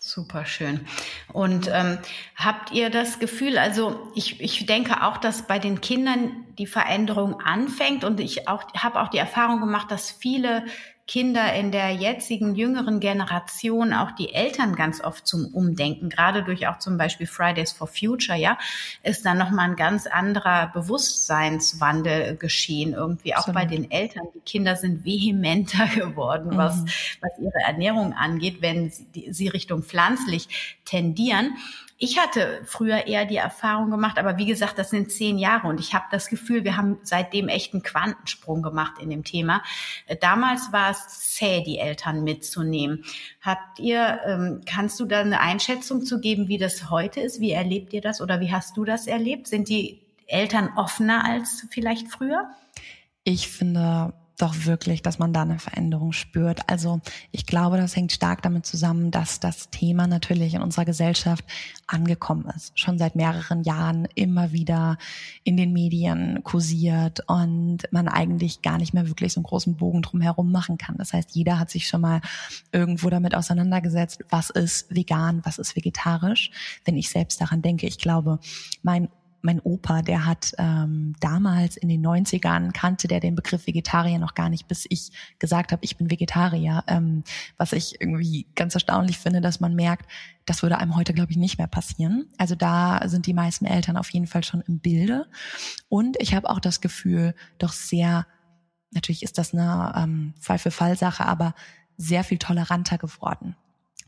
Super 0.00 0.44
schön. 0.46 0.86
Und 1.32 1.68
ähm, 1.72 1.98
habt 2.36 2.70
ihr 2.70 2.88
das 2.88 3.18
Gefühl, 3.18 3.58
also 3.58 4.12
ich, 4.14 4.40
ich 4.40 4.64
denke 4.64 5.02
auch, 5.02 5.16
dass 5.16 5.48
bei 5.48 5.58
den 5.58 5.80
Kindern 5.80 6.44
die 6.56 6.68
Veränderung 6.68 7.40
anfängt 7.40 8.04
und 8.04 8.20
ich 8.20 8.46
auch 8.46 8.62
habe 8.76 9.00
auch 9.00 9.08
die 9.08 9.18
Erfahrung 9.18 9.58
gemacht, 9.58 9.90
dass 9.90 10.12
viele 10.12 10.64
Kinder 11.08 11.54
in 11.54 11.72
der 11.72 11.90
jetzigen 11.90 12.54
jüngeren 12.54 13.00
Generation 13.00 13.94
auch 13.94 14.12
die 14.12 14.34
Eltern 14.34 14.76
ganz 14.76 15.02
oft 15.02 15.26
zum 15.26 15.46
Umdenken, 15.54 16.10
gerade 16.10 16.44
durch 16.44 16.68
auch 16.68 16.78
zum 16.78 16.98
Beispiel 16.98 17.26
Fridays 17.26 17.72
for 17.72 17.88
Future, 17.88 18.38
ja, 18.38 18.58
ist 19.02 19.24
da 19.24 19.32
nochmal 19.32 19.70
ein 19.70 19.76
ganz 19.76 20.06
anderer 20.06 20.68
Bewusstseinswandel 20.68 22.36
geschehen, 22.36 22.92
irgendwie 22.92 23.34
auch 23.34 23.46
so. 23.46 23.52
bei 23.52 23.64
den 23.64 23.90
Eltern. 23.90 24.26
Die 24.34 24.40
Kinder 24.40 24.76
sind 24.76 25.06
vehementer 25.06 25.86
geworden, 25.94 26.50
was, 26.58 26.76
mhm. 26.76 26.88
was 27.22 27.32
ihre 27.40 27.66
Ernährung 27.66 28.12
angeht, 28.12 28.58
wenn 28.60 28.90
sie, 28.90 29.28
sie 29.30 29.48
Richtung 29.48 29.82
pflanzlich 29.82 30.78
tendieren. 30.84 31.56
Ich 32.00 32.16
hatte 32.16 32.60
früher 32.64 33.08
eher 33.08 33.24
die 33.24 33.36
Erfahrung 33.36 33.90
gemacht, 33.90 34.18
aber 34.18 34.38
wie 34.38 34.46
gesagt, 34.46 34.78
das 34.78 34.90
sind 34.90 35.10
zehn 35.10 35.36
Jahre 35.36 35.66
und 35.66 35.80
ich 35.80 35.94
habe 35.94 36.04
das 36.12 36.28
Gefühl, 36.28 36.62
wir 36.62 36.76
haben 36.76 36.98
seitdem 37.02 37.48
echt 37.48 37.74
einen 37.74 37.82
Quantensprung 37.82 38.62
gemacht 38.62 39.00
in 39.00 39.10
dem 39.10 39.24
Thema. 39.24 39.64
Äh, 40.06 40.16
damals 40.16 40.72
war 40.72 40.92
es 40.92 41.08
zäh, 41.34 41.60
die 41.64 41.78
Eltern 41.78 42.22
mitzunehmen. 42.22 43.04
Habt 43.40 43.80
ihr, 43.80 44.20
ähm, 44.24 44.60
kannst 44.64 45.00
du 45.00 45.06
da 45.06 45.20
eine 45.20 45.40
Einschätzung 45.40 46.04
zu 46.04 46.20
geben, 46.20 46.46
wie 46.46 46.58
das 46.58 46.88
heute 46.88 47.20
ist? 47.20 47.40
Wie 47.40 47.50
erlebt 47.50 47.92
ihr 47.92 48.00
das 48.00 48.20
oder 48.20 48.38
wie 48.38 48.52
hast 48.52 48.76
du 48.76 48.84
das 48.84 49.08
erlebt? 49.08 49.48
Sind 49.48 49.68
die 49.68 50.00
Eltern 50.28 50.70
offener 50.76 51.24
als 51.24 51.66
vielleicht 51.70 52.06
früher? 52.12 52.48
Ich 53.24 53.48
finde, 53.48 54.14
doch 54.38 54.64
wirklich, 54.64 55.02
dass 55.02 55.18
man 55.18 55.32
da 55.32 55.42
eine 55.42 55.58
Veränderung 55.58 56.12
spürt. 56.12 56.60
Also 56.68 57.00
ich 57.32 57.46
glaube, 57.46 57.76
das 57.76 57.96
hängt 57.96 58.12
stark 58.12 58.42
damit 58.42 58.66
zusammen, 58.66 59.10
dass 59.10 59.40
das 59.40 59.70
Thema 59.70 60.06
natürlich 60.06 60.54
in 60.54 60.62
unserer 60.62 60.84
Gesellschaft 60.84 61.44
angekommen 61.86 62.50
ist. 62.56 62.78
Schon 62.78 62.98
seit 62.98 63.16
mehreren 63.16 63.62
Jahren 63.62 64.06
immer 64.14 64.52
wieder 64.52 64.98
in 65.44 65.56
den 65.56 65.72
Medien 65.72 66.42
kursiert 66.44 67.20
und 67.26 67.80
man 67.90 68.08
eigentlich 68.08 68.62
gar 68.62 68.78
nicht 68.78 68.94
mehr 68.94 69.08
wirklich 69.08 69.32
so 69.32 69.40
einen 69.40 69.44
großen 69.44 69.76
Bogen 69.76 70.02
drum 70.02 70.20
herum 70.20 70.52
machen 70.52 70.78
kann. 70.78 70.96
Das 70.96 71.12
heißt, 71.12 71.34
jeder 71.34 71.58
hat 71.58 71.70
sich 71.70 71.88
schon 71.88 72.00
mal 72.00 72.20
irgendwo 72.72 73.10
damit 73.10 73.34
auseinandergesetzt, 73.34 74.24
was 74.30 74.50
ist 74.50 74.94
vegan, 74.94 75.40
was 75.44 75.58
ist 75.58 75.76
vegetarisch. 75.76 76.50
Wenn 76.84 76.96
ich 76.96 77.10
selbst 77.10 77.40
daran 77.40 77.62
denke, 77.62 77.86
ich 77.86 77.98
glaube, 77.98 78.38
mein 78.82 79.08
mein 79.40 79.60
Opa, 79.60 80.02
der 80.02 80.26
hat 80.26 80.52
ähm, 80.58 81.14
damals 81.20 81.76
in 81.76 81.88
den 81.88 82.04
90ern 82.04 82.72
kannte 82.72 83.08
der 83.08 83.20
den 83.20 83.34
Begriff 83.34 83.66
Vegetarier 83.66 84.18
noch 84.18 84.34
gar 84.34 84.48
nicht, 84.48 84.66
bis 84.68 84.86
ich 84.88 85.12
gesagt 85.38 85.72
habe, 85.72 85.84
ich 85.84 85.96
bin 85.96 86.10
Vegetarier. 86.10 86.82
Ähm, 86.86 87.22
was 87.56 87.72
ich 87.72 88.00
irgendwie 88.00 88.46
ganz 88.54 88.74
erstaunlich 88.74 89.18
finde, 89.18 89.40
dass 89.40 89.60
man 89.60 89.74
merkt, 89.74 90.10
das 90.44 90.62
würde 90.62 90.78
einem 90.78 90.96
heute, 90.96 91.14
glaube 91.14 91.30
ich, 91.30 91.36
nicht 91.36 91.58
mehr 91.58 91.66
passieren. 91.66 92.26
Also 92.36 92.54
da 92.54 93.00
sind 93.06 93.26
die 93.26 93.34
meisten 93.34 93.64
Eltern 93.64 93.96
auf 93.96 94.10
jeden 94.10 94.26
Fall 94.26 94.42
schon 94.42 94.62
im 94.62 94.80
Bilde. 94.80 95.26
Und 95.88 96.16
ich 96.20 96.34
habe 96.34 96.50
auch 96.50 96.60
das 96.60 96.80
Gefühl, 96.80 97.34
doch 97.58 97.72
sehr, 97.72 98.26
natürlich 98.92 99.22
ist 99.22 99.38
das 99.38 99.54
eine 99.54 99.92
ähm, 99.96 100.34
Fall-für-Fall-Sache, 100.40 101.24
aber 101.24 101.54
sehr 101.96 102.24
viel 102.24 102.38
toleranter 102.38 102.98
geworden 102.98 103.56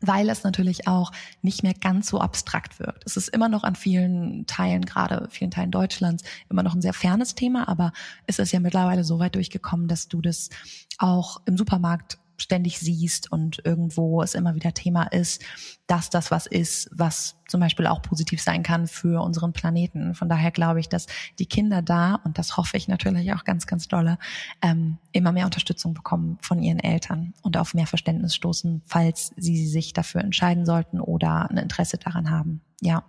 weil 0.00 0.28
es 0.28 0.44
natürlich 0.44 0.86
auch 0.86 1.12
nicht 1.42 1.62
mehr 1.62 1.74
ganz 1.74 2.08
so 2.08 2.20
abstrakt 2.20 2.80
wirkt. 2.80 3.04
Es 3.06 3.16
ist 3.16 3.28
immer 3.28 3.48
noch 3.48 3.64
an 3.64 3.74
vielen 3.76 4.46
Teilen, 4.46 4.84
gerade 4.84 5.28
vielen 5.30 5.50
Teilen 5.50 5.70
Deutschlands, 5.70 6.24
immer 6.48 6.62
noch 6.62 6.74
ein 6.74 6.82
sehr 6.82 6.94
fernes 6.94 7.34
Thema, 7.34 7.68
aber 7.68 7.92
es 8.26 8.38
ist 8.38 8.52
ja 8.52 8.60
mittlerweile 8.60 9.04
so 9.04 9.18
weit 9.18 9.34
durchgekommen, 9.34 9.88
dass 9.88 10.08
du 10.08 10.20
das 10.20 10.50
auch 10.98 11.40
im 11.46 11.56
Supermarkt 11.56 12.18
ständig 12.40 12.78
siehst 12.78 13.30
und 13.30 13.60
irgendwo 13.64 14.22
es 14.22 14.34
immer 14.34 14.54
wieder 14.54 14.72
Thema 14.72 15.04
ist, 15.04 15.42
dass 15.86 16.10
das 16.10 16.30
was 16.30 16.46
ist, 16.46 16.88
was 16.92 17.36
zum 17.48 17.60
Beispiel 17.60 17.86
auch 17.86 18.00
positiv 18.02 18.40
sein 18.40 18.62
kann 18.62 18.86
für 18.86 19.22
unseren 19.22 19.52
Planeten. 19.52 20.14
Von 20.14 20.28
daher 20.28 20.50
glaube 20.50 20.80
ich, 20.80 20.88
dass 20.88 21.06
die 21.38 21.46
Kinder 21.46 21.82
da, 21.82 22.14
und 22.24 22.38
das 22.38 22.56
hoffe 22.56 22.76
ich 22.76 22.88
natürlich 22.88 23.32
auch 23.32 23.44
ganz, 23.44 23.66
ganz 23.66 23.88
dolle, 23.88 24.18
ähm, 24.62 24.98
immer 25.12 25.32
mehr 25.32 25.46
Unterstützung 25.46 25.94
bekommen 25.94 26.38
von 26.40 26.62
ihren 26.62 26.78
Eltern 26.78 27.34
und 27.42 27.56
auf 27.56 27.74
mehr 27.74 27.86
Verständnis 27.86 28.34
stoßen, 28.34 28.82
falls 28.86 29.32
sie 29.36 29.66
sich 29.66 29.92
dafür 29.92 30.22
entscheiden 30.22 30.64
sollten 30.64 31.00
oder 31.00 31.50
ein 31.50 31.56
Interesse 31.56 31.98
daran 31.98 32.30
haben. 32.30 32.60
Ja. 32.80 33.04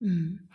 Mhm. 0.00 0.48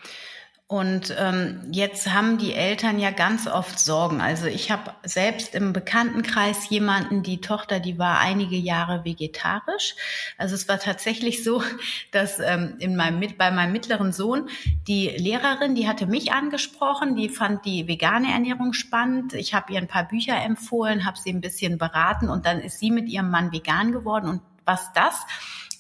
Und 0.70 1.16
ähm, 1.18 1.62
jetzt 1.72 2.14
haben 2.14 2.38
die 2.38 2.54
Eltern 2.54 3.00
ja 3.00 3.12
ganz 3.12 3.48
oft 3.48 3.80
Sorgen. 3.80 4.20
Also 4.20 4.48
ich 4.48 4.70
habe 4.70 4.94
selbst 5.04 5.56
im 5.56 5.72
Bekanntenkreis 5.72 6.70
jemanden, 6.70 7.24
die 7.24 7.40
Tochter, 7.40 7.80
die 7.80 7.98
war 7.98 8.20
einige 8.20 8.58
Jahre 8.58 9.06
vegetarisch. 9.06 9.96
Also 10.38 10.56
es 10.56 10.68
war 10.68 10.78
tatsächlich 10.78 11.42
so, 11.42 11.64
dass 12.12 12.40
ähm, 12.40 12.76
in 12.80 12.98
meinem, 12.98 13.22
bei 13.38 13.50
meinem 13.50 13.72
mittleren 13.72 14.12
Sohn 14.12 14.50
die 14.90 15.08
Lehrerin, 15.08 15.74
die 15.74 15.88
hatte 15.88 16.06
mich 16.06 16.34
angesprochen, 16.34 17.16
die 17.16 17.30
fand 17.30 17.64
die 17.64 17.88
vegane 17.88 18.34
Ernährung 18.34 18.74
spannend. 18.74 19.36
Ich 19.36 19.54
habe 19.54 19.72
ihr 19.72 19.80
ein 19.80 19.88
paar 19.88 20.06
Bücher 20.10 20.36
empfohlen, 20.36 21.06
habe 21.06 21.18
sie 21.18 21.30
ein 21.32 21.40
bisschen 21.40 21.78
beraten 21.78 22.28
und 22.28 22.46
dann 22.46 22.60
ist 22.60 22.80
sie 22.80 22.92
mit 22.92 23.08
ihrem 23.08 23.32
Mann 23.32 23.54
vegan 23.54 23.94
geworden. 23.94 24.28
Und 24.28 24.42
was 24.66 24.92
das 24.92 25.26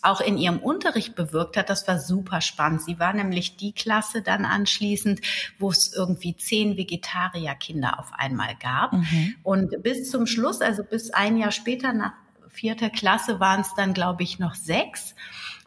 auch 0.07 0.21
in 0.21 0.37
ihrem 0.37 0.59
Unterricht 0.59 1.15
bewirkt 1.15 1.57
hat, 1.57 1.69
das 1.69 1.87
war 1.87 1.99
super 1.99 2.41
spannend. 2.41 2.81
Sie 2.81 2.99
war 2.99 3.13
nämlich 3.13 3.57
die 3.57 3.73
Klasse 3.73 4.21
dann 4.21 4.45
anschließend, 4.45 5.21
wo 5.59 5.69
es 5.69 5.93
irgendwie 5.93 6.35
zehn 6.35 6.77
Vegetarierkinder 6.77 7.99
auf 7.99 8.11
einmal 8.13 8.55
gab. 8.55 8.93
Mhm. 8.93 9.35
Und 9.43 9.83
bis 9.83 10.09
zum 10.09 10.25
Schluss, 10.25 10.61
also 10.61 10.83
bis 10.83 11.11
ein 11.11 11.37
Jahr 11.37 11.51
später 11.51 11.93
nach 11.93 12.13
vierte 12.49 12.89
Klasse 12.89 13.39
waren 13.39 13.61
es 13.61 13.73
dann, 13.75 13.93
glaube 13.93 14.23
ich, 14.23 14.39
noch 14.39 14.55
sechs. 14.55 15.13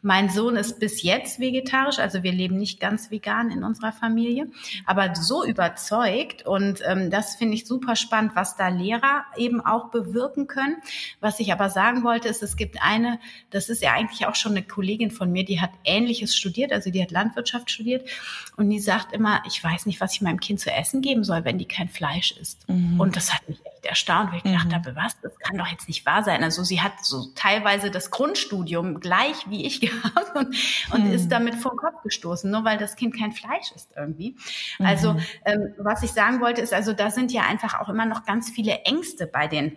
Mein 0.02 0.30
Sohn 0.30 0.56
ist 0.56 0.80
bis 0.80 1.02
jetzt 1.02 1.40
vegetarisch, 1.40 1.98
also 1.98 2.22
wir 2.22 2.32
leben 2.32 2.56
nicht 2.56 2.80
ganz 2.80 3.10
vegan 3.10 3.50
in 3.50 3.64
unserer 3.64 3.92
Familie, 3.92 4.48
aber 4.86 5.14
so 5.14 5.44
überzeugt 5.44 6.46
und 6.46 6.80
ähm, 6.86 7.10
das 7.10 7.36
finde 7.36 7.54
ich 7.54 7.66
super 7.66 7.96
spannend, 7.96 8.32
was 8.34 8.56
da 8.56 8.68
Lehrer 8.68 9.24
eben 9.36 9.60
auch 9.60 9.90
bewirken 9.90 10.46
können. 10.46 10.76
Was 11.20 11.40
ich 11.40 11.52
aber 11.52 11.68
sagen 11.68 12.02
wollte, 12.02 12.28
ist, 12.28 12.42
es 12.42 12.56
gibt 12.56 12.82
eine, 12.82 13.18
das 13.50 13.68
ist 13.68 13.82
ja 13.82 13.92
eigentlich 13.92 14.26
auch 14.26 14.34
schon 14.34 14.52
eine 14.52 14.62
Kollegin 14.62 15.10
von 15.10 15.30
mir, 15.30 15.44
die 15.44 15.60
hat 15.60 15.70
Ähnliches 15.84 16.34
studiert, 16.34 16.72
also 16.72 16.90
die 16.90 17.02
hat 17.02 17.10
Landwirtschaft 17.10 17.70
studiert 17.70 18.08
und 18.56 18.70
die 18.70 18.80
sagt 18.80 19.12
immer, 19.12 19.42
ich 19.46 19.62
weiß 19.62 19.86
nicht, 19.86 20.00
was 20.00 20.14
ich 20.14 20.22
meinem 20.22 20.40
Kind 20.40 20.60
zu 20.60 20.72
essen 20.72 21.02
geben 21.02 21.24
soll, 21.24 21.44
wenn 21.44 21.58
die 21.58 21.66
kein 21.66 21.88
Fleisch 21.88 22.32
isst. 22.32 22.68
Mhm. 22.68 22.98
Und 22.98 23.16
das 23.16 23.34
hat 23.34 23.48
mich 23.48 23.58
echt 23.64 23.79
erstaunt, 23.84 24.30
weil 24.30 24.38
ich 24.38 24.42
gedacht 24.44 24.68
mhm. 24.68 24.74
habe, 24.74 24.96
was, 24.96 25.20
das 25.20 25.38
kann 25.38 25.56
doch 25.56 25.66
jetzt 25.66 25.88
nicht 25.88 26.04
wahr 26.06 26.22
sein. 26.22 26.42
Also 26.42 26.62
sie 26.62 26.80
hat 26.80 27.04
so 27.04 27.26
teilweise 27.34 27.90
das 27.90 28.10
Grundstudium 28.10 29.00
gleich 29.00 29.48
wie 29.48 29.66
ich 29.66 29.80
gehabt 29.80 30.36
und, 30.36 30.54
und 30.92 31.06
mhm. 31.06 31.12
ist 31.12 31.28
damit 31.28 31.54
vom 31.54 31.76
Kopf 31.76 32.02
gestoßen, 32.02 32.50
nur 32.50 32.64
weil 32.64 32.78
das 32.78 32.96
Kind 32.96 33.16
kein 33.16 33.32
Fleisch 33.32 33.72
ist 33.74 33.90
irgendwie. 33.96 34.36
Also 34.78 35.14
mhm. 35.14 35.20
ähm, 35.44 35.74
was 35.78 36.02
ich 36.02 36.12
sagen 36.12 36.40
wollte, 36.40 36.60
ist 36.60 36.72
also, 36.72 36.92
da 36.92 37.10
sind 37.10 37.32
ja 37.32 37.42
einfach 37.42 37.80
auch 37.80 37.88
immer 37.88 38.06
noch 38.06 38.24
ganz 38.24 38.50
viele 38.50 38.80
Ängste 38.84 39.26
bei 39.26 39.46
den 39.46 39.76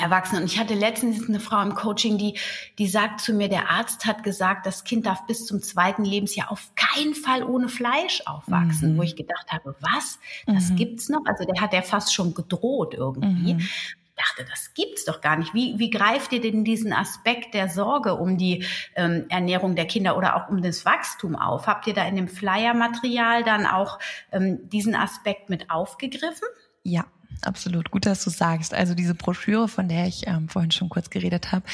Erwachsenen. 0.00 0.42
Und 0.42 0.52
ich 0.52 0.58
hatte 0.58 0.74
letztens 0.74 1.28
eine 1.28 1.40
Frau 1.40 1.60
im 1.62 1.74
Coaching, 1.74 2.18
die, 2.18 2.38
die 2.78 2.88
sagt 2.88 3.20
zu 3.20 3.32
mir, 3.32 3.48
der 3.48 3.70
Arzt 3.70 4.06
hat 4.06 4.22
gesagt, 4.22 4.66
das 4.66 4.84
Kind 4.84 5.06
darf 5.06 5.26
bis 5.26 5.46
zum 5.46 5.62
zweiten 5.62 6.04
Lebensjahr 6.04 6.50
auf 6.50 6.70
keinen 6.74 7.14
Fall 7.14 7.42
ohne 7.42 7.68
Fleisch 7.68 8.22
aufwachsen. 8.26 8.94
Mhm. 8.94 8.98
Wo 8.98 9.02
ich 9.02 9.16
gedacht 9.16 9.50
habe, 9.50 9.74
was? 9.80 10.18
Das 10.46 10.70
mhm. 10.70 10.76
gibt's 10.76 11.08
noch? 11.08 11.22
Also 11.26 11.44
der 11.44 11.60
hat 11.60 11.72
ja 11.72 11.82
fast 11.82 12.14
schon 12.14 12.34
gedroht 12.34 12.94
irgendwie. 12.94 13.54
Mhm 13.54 13.68
dachte, 14.16 14.48
das 14.48 14.74
gibt's 14.74 15.04
doch 15.04 15.20
gar 15.20 15.36
nicht. 15.36 15.54
Wie, 15.54 15.78
wie 15.78 15.90
greift 15.90 16.32
ihr 16.32 16.40
denn 16.40 16.64
diesen 16.64 16.92
Aspekt 16.92 17.54
der 17.54 17.68
Sorge 17.68 18.14
um 18.14 18.38
die 18.38 18.64
ähm, 18.94 19.26
Ernährung 19.28 19.74
der 19.74 19.86
Kinder 19.86 20.16
oder 20.16 20.36
auch 20.36 20.48
um 20.48 20.62
das 20.62 20.84
Wachstum 20.84 21.36
auf? 21.36 21.66
Habt 21.66 21.86
ihr 21.86 21.94
da 21.94 22.06
in 22.06 22.16
dem 22.16 22.28
Flyer-Material 22.28 23.42
dann 23.42 23.66
auch 23.66 23.98
ähm, 24.32 24.68
diesen 24.68 24.94
Aspekt 24.94 25.50
mit 25.50 25.70
aufgegriffen? 25.70 26.48
Ja, 26.82 27.06
absolut. 27.42 27.90
Gut, 27.90 28.06
dass 28.06 28.24
du 28.24 28.30
sagst. 28.30 28.74
Also 28.74 28.94
diese 28.94 29.14
Broschüre, 29.14 29.68
von 29.68 29.88
der 29.88 30.06
ich 30.06 30.26
ähm, 30.26 30.48
vorhin 30.48 30.70
schon 30.70 30.88
kurz 30.88 31.10
geredet 31.10 31.52
habe, 31.52 31.64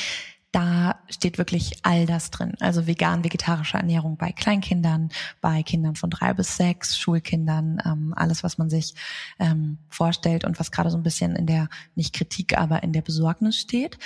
da 0.53 0.97
steht 1.09 1.39
wirklich 1.39 1.79
all 1.83 2.07
das 2.07 2.31
drin. 2.31 2.55
Also 2.59 2.87
vegan, 2.87 3.23
vegetarische 3.23 3.77
Ernährung 3.77 4.17
bei 4.17 4.33
Kleinkindern, 4.33 5.11
bei 5.41 5.63
Kindern 5.63 5.95
von 5.95 6.11
drei 6.11 6.35
bis 6.35 6.57
sechs, 6.57 6.99
Schulkindern, 6.99 7.81
ähm, 7.85 8.15
alles, 8.17 8.43
was 8.43 8.59
man 8.59 8.69
sich 8.69 8.95
ähm, 9.39 9.79
vorstellt 9.89 10.45
und 10.45 10.59
was 10.59 10.73
gerade 10.73 10.91
so 10.91 10.97
ein 10.97 11.05
bisschen 11.05 11.37
in 11.37 11.47
der, 11.47 11.69
nicht 11.95 12.15
Kritik, 12.15 12.59
aber 12.59 12.83
in 12.83 12.93
der 12.93 13.03
Besorgnis 13.03 13.57
steht. 13.59 13.99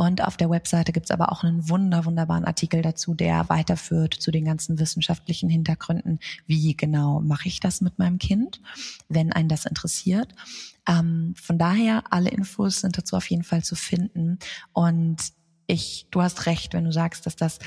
Und 0.00 0.24
auf 0.24 0.38
der 0.38 0.48
Webseite 0.48 0.92
gibt's 0.92 1.10
aber 1.10 1.30
auch 1.30 1.44
einen 1.44 1.68
wunder, 1.68 2.06
wunderbaren 2.06 2.46
Artikel 2.46 2.80
dazu, 2.80 3.12
der 3.12 3.50
weiterführt 3.50 4.14
zu 4.14 4.30
den 4.30 4.46
ganzen 4.46 4.78
wissenschaftlichen 4.78 5.50
Hintergründen. 5.50 6.20
Wie 6.46 6.74
genau 6.74 7.20
mache 7.20 7.48
ich 7.48 7.60
das 7.60 7.82
mit 7.82 7.98
meinem 7.98 8.16
Kind, 8.16 8.62
wenn 9.10 9.30
einen 9.30 9.50
das 9.50 9.66
interessiert? 9.66 10.34
Ähm, 10.88 11.34
von 11.36 11.58
daher, 11.58 12.04
alle 12.08 12.30
Infos 12.30 12.80
sind 12.80 12.96
dazu 12.96 13.14
auf 13.14 13.28
jeden 13.28 13.44
Fall 13.44 13.62
zu 13.62 13.74
finden. 13.74 14.38
Und 14.72 15.18
ich, 15.66 16.06
du 16.10 16.22
hast 16.22 16.46
recht, 16.46 16.72
wenn 16.72 16.86
du 16.86 16.92
sagst, 16.92 17.26
dass 17.26 17.36
das 17.36 17.58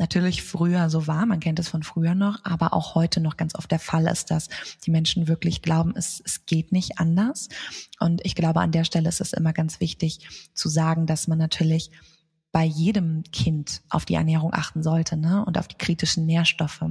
natürlich 0.00 0.42
früher 0.42 0.88
so 0.90 1.06
war, 1.06 1.26
man 1.26 1.40
kennt 1.40 1.58
es 1.58 1.68
von 1.68 1.82
früher 1.82 2.14
noch, 2.14 2.42
aber 2.42 2.72
auch 2.72 2.94
heute 2.94 3.20
noch 3.20 3.36
ganz 3.36 3.54
oft 3.54 3.70
der 3.70 3.78
Fall 3.78 4.06
ist, 4.06 4.30
dass 4.30 4.48
die 4.84 4.90
Menschen 4.90 5.28
wirklich 5.28 5.60
glauben, 5.62 5.92
es, 5.94 6.22
es 6.24 6.46
geht 6.46 6.72
nicht 6.72 6.98
anders. 6.98 7.48
Und 8.00 8.24
ich 8.24 8.34
glaube, 8.34 8.60
an 8.60 8.72
der 8.72 8.84
Stelle 8.84 9.08
ist 9.08 9.20
es 9.20 9.34
immer 9.34 9.52
ganz 9.52 9.78
wichtig 9.78 10.50
zu 10.54 10.68
sagen, 10.68 11.06
dass 11.06 11.28
man 11.28 11.38
natürlich 11.38 11.90
bei 12.50 12.64
jedem 12.64 13.22
Kind 13.30 13.82
auf 13.90 14.06
die 14.06 14.14
Ernährung 14.14 14.52
achten 14.54 14.82
sollte 14.82 15.16
ne? 15.16 15.44
und 15.44 15.58
auf 15.58 15.68
die 15.68 15.78
kritischen 15.78 16.26
Nährstoffe. 16.26 16.84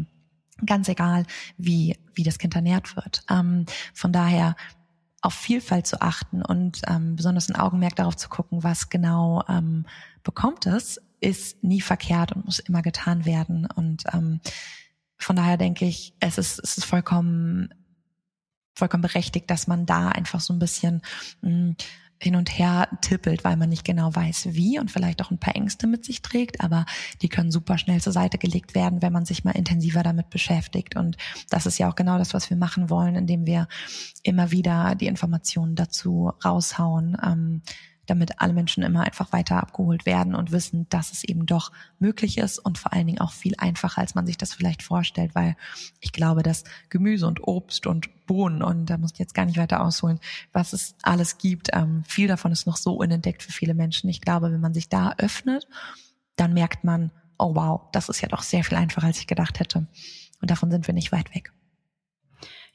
Ganz 0.65 0.88
egal, 0.88 1.26
wie, 1.58 1.98
wie 2.13 2.24
das 2.24 2.38
Kind 2.38 2.56
ernährt 2.56 2.95
wird. 2.95 3.24
Ähm, 3.30 3.65
von 3.93 4.13
daher 4.13 4.56
auf 5.22 5.34
Vielfalt 5.34 5.88
zu 5.88 6.00
achten 6.02 6.43
und 6.43 6.82
ähm, 6.88 7.15
besonders 7.15 7.50
ein 7.50 7.56
Augenmerk 7.56 7.95
darauf 7.95 8.15
zu 8.15 8.30
gucken, 8.30 8.63
was 8.63 8.89
genau 8.89 9.43
ähm, 9.50 9.86
bekommt 10.24 10.65
es, 10.65 11.02
ist 11.19 11.63
nie 11.63 11.82
verkehrt 11.82 12.32
und 12.32 12.45
muss 12.45 12.60
immer 12.60 12.82
getan 12.82 13.25
werden. 13.25 13.65
Und 13.65 14.03
ähm, 14.13 14.39
von 15.17 15.36
daher 15.36 15.58
denke 15.58 15.86
ich, 15.86 16.13
es 16.19 16.38
ist, 16.38 16.60
es 16.60 16.77
ist 16.77 16.86
vollkommen, 16.86 17.73
vollkommen 18.73 19.01
berechtigt, 19.01 19.49
dass 19.49 19.67
man 19.67 19.86
da 19.86 20.10
einfach 20.10 20.39
so 20.39 20.53
ein 20.53 20.60
bisschen 20.60 21.01
mh, 21.41 21.49
hm, 21.49 21.75
hin 22.21 22.36
und 22.36 22.58
her 22.58 22.89
tippelt, 23.01 23.43
weil 23.43 23.55
man 23.55 23.69
nicht 23.69 23.86
genau 23.86 24.13
weiß, 24.13 24.49
wie 24.51 24.77
und 24.77 24.91
vielleicht 24.91 25.21
auch 25.21 25.32
ein 25.32 25.39
paar 25.39 25.55
Ängste 25.55 25.88
mit 25.88 26.03
sich 26.03 26.21
trägt, 26.21 26.62
aber 26.62 26.86
die 27.21 27.29
können 27.29 27.51
super 27.51 27.77
schnell 27.77 28.01
zur 28.01 28.12
Seite 28.12 28.38
gelegt 28.38 28.75
werden, 28.75 29.01
wenn 29.01 29.13
man 29.13 29.25
sich 29.25 29.45
mal 29.45 29.55
intensiver 29.55 30.03
damit 30.03 30.29
beschäftigt. 30.29 30.97
Und 30.97 31.15
das 31.49 31.65
ist 31.65 31.77
ja 31.77 31.89
auch 31.89 31.95
genau 31.95 32.17
das, 32.17 32.34
was 32.34 32.49
wir 32.49 32.58
machen 32.58 32.89
wollen, 32.89 33.15
indem 33.15 33.45
wir 33.45 33.67
immer 34.23 34.51
wieder 34.51 34.95
die 34.95 35.08
Informationen 35.08 35.75
dazu 35.75 36.34
raushauen. 36.43 37.15
Ähm, 37.23 37.62
damit 38.10 38.41
alle 38.41 38.54
Menschen 38.54 38.84
immer 38.84 39.04
einfach 39.04 39.32
weiter 39.32 39.58
abgeholt 39.58 40.06
werden 40.06 40.36
und 40.36 40.52
wissen, 40.52 40.88
dass 40.89 41.12
es 41.12 41.24
eben 41.24 41.45
doch 41.45 41.72
möglich 42.00 42.38
ist 42.38 42.60
und 42.60 42.78
vor 42.78 42.93
allen 42.93 43.08
Dingen 43.08 43.22
auch 43.22 43.32
viel 43.32 43.56
einfacher, 43.58 44.02
als 44.02 44.15
man 44.15 44.26
sich 44.26 44.38
das 44.38 44.54
vielleicht 44.54 44.84
vorstellt, 44.84 45.36
weil 45.36 45.56
ich 46.00 46.12
glaube, 46.12 46.43
dass 46.43 46.63
Gemüse 46.89 47.28
und 47.28 47.48
Obst 47.48 47.88
und 47.88 48.10
Bohnen 48.26 48.62
und 48.62 48.88
da 48.88 48.98
muss 48.98 49.13
ich 49.13 49.19
jetzt 49.19 49.34
gar 49.34 49.45
nicht 49.45 49.58
weiter 49.58 49.82
ausholen, 49.82 50.19
was 50.54 50.74
es 50.74 50.95
alles 51.02 51.38
gibt. 51.38 51.69
Ähm, 51.74 52.04
viel 52.08 52.28
davon 52.28 52.52
ist 52.52 52.67
noch 52.67 52.78
so 52.78 52.93
unentdeckt 52.93 53.43
für 53.43 53.52
viele 53.52 53.74
Menschen. 53.74 54.10
Ich 54.10 54.22
glaube, 54.22 54.52
wenn 54.52 54.62
man 54.62 54.74
sich 54.74 54.89
da 54.89 55.13
öffnet, 55.17 55.67
dann 56.36 56.54
merkt 56.54 56.84
man, 56.84 57.12
oh 57.38 57.56
wow, 57.56 57.82
das 57.91 58.10
ist 58.10 58.22
ja 58.22 58.28
doch 58.28 58.43
sehr 58.43 58.63
viel 58.63 58.78
einfacher, 58.78 59.08
als 59.08 59.19
ich 59.19 59.28
gedacht 59.28 59.60
hätte. 59.60 59.88
Und 60.41 60.52
davon 60.52 60.72
sind 60.72 60.88
wir 60.88 60.93
nicht 60.93 61.12
weit 61.12 61.34
weg. 61.34 61.52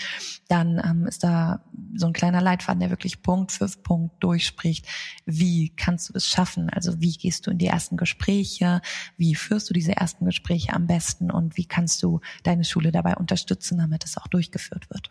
dann 0.48 0.80
ähm, 0.84 1.06
ist 1.06 1.24
da 1.24 1.64
so 1.94 2.06
ein 2.06 2.12
kleiner 2.12 2.40
Leitfaden, 2.40 2.80
der 2.80 2.90
wirklich 2.90 3.22
Punkt 3.22 3.52
für 3.52 3.66
Punkt 3.82 4.22
durchspricht. 4.22 4.86
Wie 5.24 5.70
kannst 5.70 6.08
du 6.08 6.14
es 6.14 6.26
schaffen? 6.26 6.68
Also 6.70 7.00
wie 7.00 7.12
gehst 7.12 7.46
du 7.46 7.50
in 7.50 7.58
die 7.58 7.66
ersten 7.66 7.96
Gespräche? 7.96 8.80
Wie 9.16 9.34
führst 9.34 9.70
du 9.70 9.74
diese 9.74 9.96
ersten 9.96 10.24
Gespräche 10.24 10.72
am 10.72 10.86
besten? 10.86 11.30
Und 11.30 11.56
wie 11.56 11.64
kannst 11.64 12.02
du 12.02 12.20
deine 12.42 12.64
Schule 12.64 12.92
dabei 12.92 13.01
unterstützen, 13.14 13.78
damit 13.78 14.04
es 14.04 14.16
auch 14.16 14.28
durchgeführt 14.28 14.88
wird? 14.90 15.10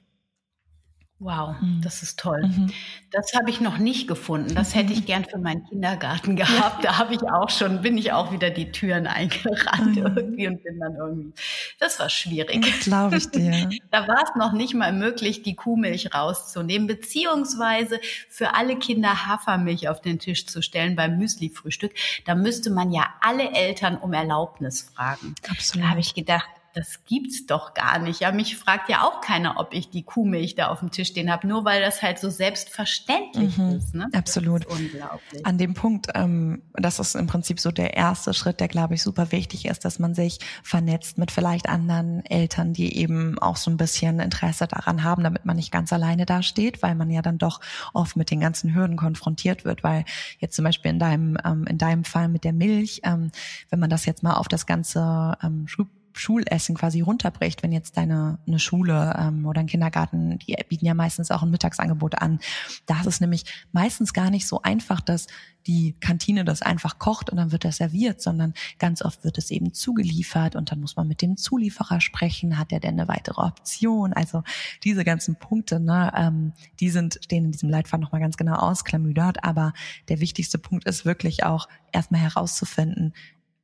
Wow, 1.23 1.55
mhm. 1.61 1.81
das 1.83 2.01
ist 2.01 2.17
toll. 2.17 2.41
Mhm. 2.47 2.71
Das 3.11 3.35
habe 3.35 3.51
ich 3.51 3.61
noch 3.61 3.77
nicht 3.77 4.07
gefunden. 4.07 4.55
Das 4.55 4.73
hätte 4.73 4.91
ich 4.91 5.05
gern 5.05 5.23
für 5.23 5.37
meinen 5.37 5.63
Kindergarten 5.67 6.35
gehabt. 6.35 6.83
Da 6.83 6.97
habe 6.97 7.13
ich 7.13 7.21
auch 7.21 7.51
schon, 7.51 7.83
bin 7.83 7.95
ich 7.95 8.11
auch 8.11 8.31
wieder 8.31 8.49
die 8.49 8.71
Türen 8.71 9.05
eingerannt 9.07 9.97
mhm. 9.97 10.17
irgendwie 10.17 10.47
und 10.47 10.63
bin 10.63 10.79
dann 10.79 10.95
irgendwie. 10.95 11.33
Das 11.79 11.99
war 11.99 12.09
schwierig. 12.09 12.65
Glaube 12.81 13.17
ich 13.17 13.29
dir. 13.29 13.69
Da 13.91 14.07
war 14.07 14.23
es 14.23 14.35
noch 14.35 14.53
nicht 14.53 14.73
mal 14.73 14.93
möglich, 14.93 15.43
die 15.43 15.55
Kuhmilch 15.55 16.13
rauszunehmen, 16.15 16.87
beziehungsweise 16.87 17.99
für 18.29 18.55
alle 18.55 18.77
Kinder 18.77 19.27
Hafermilch 19.27 19.89
auf 19.89 20.01
den 20.01 20.17
Tisch 20.17 20.47
zu 20.47 20.61
stellen 20.61 20.95
beim 20.95 21.17
Müsli-Frühstück. 21.17 21.93
Da 22.25 22.35
müsste 22.35 22.71
man 22.71 22.91
ja 22.91 23.05
alle 23.21 23.51
Eltern 23.51 23.97
um 23.97 24.13
Erlaubnis 24.13 24.81
fragen. 24.81 25.35
Absolut. 25.49 25.85
Da 25.85 25.89
habe 25.89 25.99
ich 25.99 26.15
gedacht, 26.15 26.47
das 26.73 27.03
gibt's 27.05 27.45
doch 27.45 27.73
gar 27.73 27.99
nicht. 27.99 28.21
Ja, 28.21 28.31
mich 28.31 28.57
fragt 28.57 28.89
ja 28.89 29.03
auch 29.03 29.21
keiner, 29.21 29.59
ob 29.59 29.73
ich 29.73 29.89
die 29.89 30.03
Kuhmilch 30.03 30.55
da 30.55 30.67
auf 30.67 30.79
dem 30.79 30.91
Tisch 30.91 31.09
stehen 31.09 31.31
habe, 31.31 31.47
nur 31.47 31.65
weil 31.65 31.81
das 31.81 32.01
halt 32.01 32.19
so 32.19 32.29
selbstverständlich 32.29 33.57
mhm, 33.57 33.71
ist. 33.71 33.93
Ne? 33.93 34.07
Absolut. 34.13 34.65
Ist 34.65 34.79
unglaublich. 34.79 35.45
An 35.45 35.57
dem 35.57 35.73
Punkt, 35.73 36.07
ähm, 36.15 36.61
das 36.73 36.99
ist 36.99 37.15
im 37.15 37.27
Prinzip 37.27 37.59
so 37.59 37.71
der 37.71 37.95
erste 37.95 38.33
Schritt, 38.33 38.59
der 38.59 38.67
glaube 38.67 38.93
ich 38.93 39.03
super 39.03 39.31
wichtig 39.31 39.65
ist, 39.65 39.83
dass 39.83 39.99
man 39.99 40.15
sich 40.15 40.39
vernetzt 40.63 41.17
mit 41.17 41.31
vielleicht 41.31 41.67
anderen 41.67 42.25
Eltern, 42.25 42.73
die 42.73 42.97
eben 42.97 43.37
auch 43.39 43.57
so 43.57 43.69
ein 43.69 43.77
bisschen 43.77 44.19
Interesse 44.19 44.67
daran 44.67 45.03
haben, 45.03 45.23
damit 45.23 45.45
man 45.45 45.57
nicht 45.57 45.71
ganz 45.71 45.91
alleine 45.91 46.25
dasteht, 46.25 46.81
weil 46.81 46.95
man 46.95 47.09
ja 47.09 47.21
dann 47.21 47.37
doch 47.37 47.59
oft 47.93 48.15
mit 48.15 48.31
den 48.31 48.39
ganzen 48.39 48.73
Hürden 48.73 48.97
konfrontiert 48.97 49.65
wird, 49.65 49.83
weil 49.83 50.05
jetzt 50.39 50.55
zum 50.55 50.63
Beispiel 50.63 50.91
in 50.91 50.99
deinem 50.99 51.37
ähm, 51.43 51.65
in 51.67 51.77
deinem 51.77 52.03
Fall 52.03 52.29
mit 52.29 52.43
der 52.43 52.53
Milch, 52.53 53.01
ähm, 53.03 53.31
wenn 53.69 53.79
man 53.79 53.89
das 53.89 54.05
jetzt 54.05 54.23
mal 54.23 54.35
auf 54.35 54.47
das 54.47 54.65
ganze 54.65 55.37
ähm, 55.43 55.67
Schulessen 56.13 56.75
quasi 56.75 57.01
runterbricht, 57.01 57.63
wenn 57.63 57.71
jetzt 57.71 57.97
deine 57.97 58.39
eine 58.47 58.59
Schule 58.59 59.15
ähm, 59.17 59.45
oder 59.45 59.61
ein 59.61 59.67
Kindergarten, 59.67 60.39
die 60.39 60.55
bieten 60.67 60.85
ja 60.85 60.93
meistens 60.93 61.31
auch 61.31 61.43
ein 61.43 61.51
Mittagsangebot 61.51 62.21
an. 62.21 62.39
Da 62.85 62.99
ist 63.01 63.07
es 63.07 63.21
nämlich 63.21 63.45
meistens 63.71 64.13
gar 64.13 64.29
nicht 64.29 64.47
so 64.47 64.61
einfach, 64.61 65.01
dass 65.01 65.27
die 65.67 65.95
Kantine 65.99 66.43
das 66.43 66.61
einfach 66.61 66.99
kocht 66.99 67.29
und 67.29 67.37
dann 67.37 67.51
wird 67.51 67.65
das 67.65 67.77
serviert, 67.77 68.21
sondern 68.21 68.53
ganz 68.79 69.01
oft 69.01 69.23
wird 69.23 69.37
es 69.37 69.51
eben 69.51 69.73
zugeliefert 69.73 70.55
und 70.55 70.71
dann 70.71 70.79
muss 70.79 70.95
man 70.95 71.07
mit 71.07 71.21
dem 71.21 71.37
Zulieferer 71.37 72.01
sprechen, 72.01 72.57
hat 72.57 72.71
er 72.71 72.79
denn 72.79 72.99
eine 72.99 73.07
weitere 73.07 73.41
Option? 73.41 74.13
Also 74.13 74.43
diese 74.83 75.03
ganzen 75.03 75.35
Punkte, 75.35 75.79
ne, 75.79 76.11
ähm, 76.15 76.53
die 76.79 76.89
sind, 76.89 77.19
stehen 77.23 77.45
in 77.45 77.51
diesem 77.51 77.69
Leitfaden 77.69 78.03
nochmal 78.03 78.21
ganz 78.21 78.37
genau 78.37 78.55
ausklamüdert, 78.55 79.43
aber 79.43 79.73
der 80.09 80.19
wichtigste 80.19 80.57
Punkt 80.57 80.85
ist 80.85 81.05
wirklich 81.05 81.43
auch 81.43 81.67
erstmal 81.91 82.21
herauszufinden, 82.21 83.13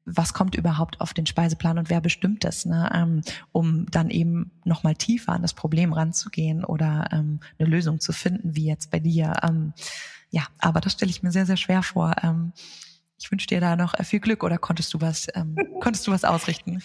was 0.07 0.33
kommt 0.33 0.55
überhaupt 0.55 1.01
auf 1.01 1.13
den 1.13 1.25
Speiseplan 1.25 1.77
und 1.77 1.89
wer 1.89 1.99
bestimmt 1.99 2.45
das, 2.45 2.65
ne? 2.65 2.89
ähm, 2.93 3.21
um 3.51 3.85
dann 3.91 4.09
eben 4.09 4.51
nochmal 4.63 4.95
tiefer 4.95 5.33
an 5.33 5.41
das 5.41 5.53
Problem 5.53 5.91
ranzugehen 5.91 6.63
oder 6.63 7.09
ähm, 7.11 7.41
eine 7.59 7.69
Lösung 7.69 7.99
zu 7.99 8.13
finden, 8.13 8.55
wie 8.55 8.65
jetzt 8.65 8.89
bei 8.89 8.99
dir. 8.99 9.33
Ähm, 9.43 9.73
ja, 10.29 10.43
aber 10.59 10.79
das 10.79 10.93
stelle 10.93 11.09
ich 11.09 11.23
mir 11.23 11.31
sehr, 11.31 11.45
sehr 11.45 11.57
schwer 11.57 11.83
vor. 11.83 12.15
Ähm, 12.23 12.53
ich 13.19 13.29
wünsche 13.31 13.47
dir 13.47 13.59
da 13.59 13.75
noch 13.75 13.95
viel 14.05 14.21
Glück 14.21 14.43
oder 14.43 14.57
konntest 14.57 14.93
du 14.93 15.01
was, 15.01 15.27
ähm, 15.35 15.57
konntest 15.81 16.07
du 16.07 16.11
was 16.11 16.23
ausrichten? 16.23 16.81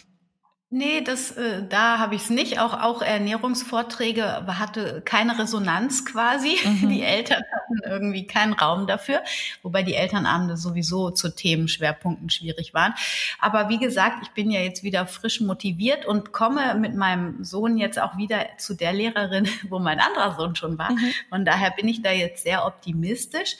Nee, 0.74 1.02
das, 1.02 1.32
äh, 1.32 1.62
da 1.68 1.98
habe 1.98 2.14
ich 2.14 2.22
es 2.22 2.30
nicht. 2.30 2.58
Auch, 2.58 2.72
auch 2.72 3.02
Ernährungsvorträge 3.02 4.46
hatte 4.58 5.02
keine 5.04 5.38
Resonanz 5.38 6.04
quasi. 6.06 6.56
Mhm. 6.72 6.88
Die 6.88 7.02
Eltern 7.02 7.42
hatten 7.52 7.80
irgendwie 7.84 8.26
keinen 8.26 8.52
Raum 8.54 8.86
dafür, 8.86 9.22
wobei 9.62 9.82
die 9.82 9.94
Elternabende 9.94 10.56
sowieso 10.56 11.10
zu 11.10 11.34
Themenschwerpunkten 11.34 12.30
schwierig 12.30 12.72
waren. 12.72 12.94
Aber 13.40 13.68
wie 13.68 13.78
gesagt, 13.78 14.18
ich 14.22 14.30
bin 14.30 14.50
ja 14.50 14.60
jetzt 14.60 14.82
wieder 14.82 15.06
frisch 15.06 15.40
motiviert 15.40 16.06
und 16.06 16.32
komme 16.32 16.74
mit 16.76 16.94
meinem 16.94 17.44
Sohn 17.44 17.76
jetzt 17.76 18.00
auch 18.00 18.16
wieder 18.16 18.46
zu 18.58 18.74
der 18.74 18.92
Lehrerin, 18.92 19.48
wo 19.68 19.80
mein 19.80 20.00
anderer 20.00 20.36
Sohn 20.36 20.54
schon 20.56 20.78
war. 20.78 20.92
Mhm. 20.92 21.12
Von 21.28 21.44
daher 21.44 21.72
bin 21.72 21.88
ich 21.88 22.00
da 22.00 22.12
jetzt 22.12 22.44
sehr 22.44 22.64
optimistisch 22.64 23.56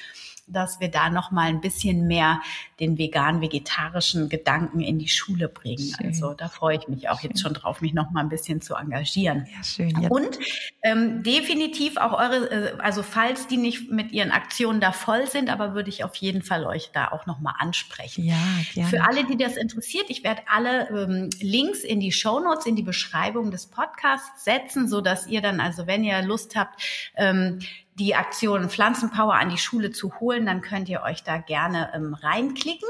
dass 0.47 0.81
wir 0.81 0.89
da 0.89 1.11
noch 1.11 1.31
mal 1.31 1.49
ein 1.49 1.61
bisschen 1.61 2.07
mehr 2.07 2.41
den 2.81 2.99
vegan-vegetarischen 2.99 4.29
Gedanken 4.29 4.81
in 4.81 4.99
die 4.99 5.09
Schule 5.09 5.49
bringen. 5.49 5.95
Schön. 5.97 6.07
Also 6.07 6.35
da 6.35 6.49
freue 6.49 6.77
ich 6.77 6.89
mich 6.89 7.09
auch 7.09 7.21
schön. 7.21 7.31
jetzt 7.31 7.41
schon 7.41 7.55
drauf, 7.55 7.81
mich 7.81 7.95
noch 7.95 8.11
mal 8.11 8.21
ein 8.21 8.29
bisschen 8.29 8.61
zu 8.61 8.75
engagieren. 8.75 9.47
Ja, 9.55 9.63
schön. 9.63 10.01
Ja. 10.01 10.09
Und 10.09 10.39
ähm, 10.83 11.23
definitiv 11.23 11.97
auch 11.97 12.13
eure, 12.13 12.51
äh, 12.51 12.79
also 12.79 13.03
falls 13.03 13.47
die 13.47 13.57
nicht 13.57 13.91
mit 13.91 14.13
ihren 14.13 14.31
Aktionen 14.31 14.81
da 14.81 14.93
voll 14.93 15.29
sind, 15.29 15.49
aber 15.49 15.75
würde 15.75 15.91
ich 15.91 16.05
auf 16.05 16.17
jeden 16.17 16.43
Fall 16.43 16.65
euch 16.67 16.91
da 16.93 17.09
auch 17.09 17.27
noch 17.27 17.41
mal 17.41 17.55
ansprechen. 17.59 18.25
Ja, 18.25 18.37
gerne. 18.75 18.91
Für 18.91 19.05
alle, 19.05 19.25
die 19.25 19.37
das 19.37 19.57
interessiert, 19.57 20.07
ich 20.09 20.25
werde 20.25 20.43
alle 20.49 20.89
ähm, 20.91 21.31
Links 21.41 21.81
in 21.81 22.01
die 22.01 22.13
Show 22.13 22.41
Notes, 22.41 22.67
in 22.67 22.77
die 22.77 22.83
Beschreibung 22.83 23.51
des 23.51 23.67
Podcasts 23.67 24.45
setzen, 24.45 24.89
so 24.89 25.01
dass 25.01 25.27
ihr 25.27 25.41
dann, 25.41 25.61
also 25.61 25.87
wenn 25.87 26.05
ihr 26.05 26.21
Lust 26.23 26.57
habt, 26.57 26.83
ähm, 27.17 27.61
die 27.95 28.15
Aktion 28.15 28.69
Pflanzenpower 28.71 29.35
an 29.35 29.51
die 29.51 29.59
Schule 29.59 29.91
zu 29.91 30.19
holen, 30.21 30.47
dann 30.47 30.63
könnt 30.63 30.89
ihr 30.89 31.03
euch 31.03 31.23
da 31.23 31.39
gerne 31.39 31.93
ähm, 31.95 32.15
reinklicken. 32.15 32.89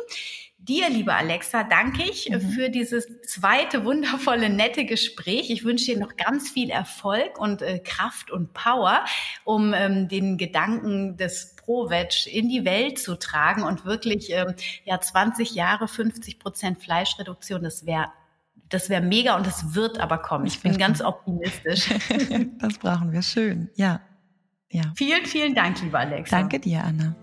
Dir, 0.58 0.88
liebe 0.90 1.12
Alexa, 1.12 1.64
danke 1.64 2.04
ich 2.04 2.30
mhm. 2.30 2.40
für 2.40 2.70
dieses 2.70 3.08
zweite 3.22 3.84
wundervolle, 3.84 4.48
nette 4.48 4.84
Gespräch. 4.84 5.50
Ich 5.50 5.64
wünsche 5.64 5.86
dir 5.86 5.98
noch 5.98 6.16
ganz 6.16 6.50
viel 6.50 6.70
Erfolg 6.70 7.36
und 7.36 7.62
äh, 7.62 7.80
Kraft 7.80 8.30
und 8.30 8.52
Power, 8.52 9.04
um 9.42 9.74
ähm, 9.74 10.06
den 10.06 10.38
Gedanken 10.38 11.16
des 11.16 11.56
Pro-Veg 11.56 12.28
in 12.28 12.48
die 12.48 12.64
Welt 12.64 13.00
zu 13.00 13.18
tragen 13.18 13.64
und 13.64 13.84
wirklich 13.84 14.30
ähm, 14.30 14.54
ja 14.84 15.00
20 15.00 15.52
Jahre 15.56 15.88
50 15.88 16.38
Prozent 16.38 16.80
Fleischreduktion. 16.80 17.64
Das 17.64 17.84
wäre 17.84 18.12
das 18.68 18.88
wäre 18.88 19.02
mega 19.02 19.36
und 19.36 19.46
das 19.46 19.74
wird 19.74 19.98
aber 19.98 20.18
kommen. 20.18 20.46
Ich 20.46 20.60
bin 20.60 20.78
ganz 20.78 21.02
optimistisch. 21.02 21.90
das 22.58 22.78
brauchen 22.78 23.12
wir 23.12 23.22
schön. 23.22 23.68
Ja. 23.74 24.00
Ja. 24.72 24.85
Vielen, 24.96 25.26
vielen 25.26 25.54
Dank, 25.54 25.82
lieber 25.82 25.98
Alexa. 25.98 26.35
Danke 26.35 26.58
dir, 26.58 26.82
Anna. 26.82 27.14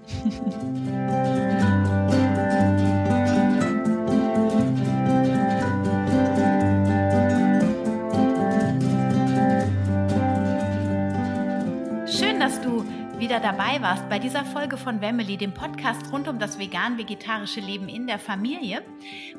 Schön, 12.06 12.40
dass 12.40 12.62
du 12.62 12.86
wieder 13.20 13.42
dabei 13.42 13.82
warst 13.82 14.08
bei 14.08 14.18
dieser 14.18 14.46
Folge 14.46 14.78
von 14.78 15.02
Wemmeli, 15.02 15.36
dem 15.36 15.54
Podcast 15.54 16.10
rund 16.14 16.30
um 16.30 16.40
das 16.40 16.58
vegan-vegetarische 16.58 17.60
Leben 17.60 17.90
in 17.90 18.08
der 18.08 18.18
Familie. 18.18 18.82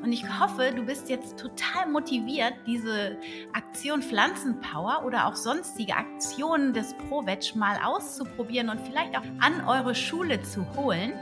Und 0.03 0.13
ich 0.13 0.23
hoffe, 0.39 0.71
du 0.75 0.83
bist 0.83 1.09
jetzt 1.09 1.39
total 1.39 1.87
motiviert, 1.89 2.53
diese 2.67 3.17
Aktion 3.53 4.03
Pflanzenpower 4.03 5.03
oder 5.03 5.25
auch 5.25 5.35
sonstige 5.35 5.95
Aktionen 5.95 6.73
des 6.73 6.93
ProVeg 6.93 7.55
mal 7.55 7.77
auszuprobieren 7.83 8.69
und 8.69 8.79
vielleicht 8.81 9.17
auch 9.17 9.25
an 9.39 9.67
eure 9.67 9.95
Schule 9.95 10.43
zu 10.43 10.63
holen. 10.75 11.13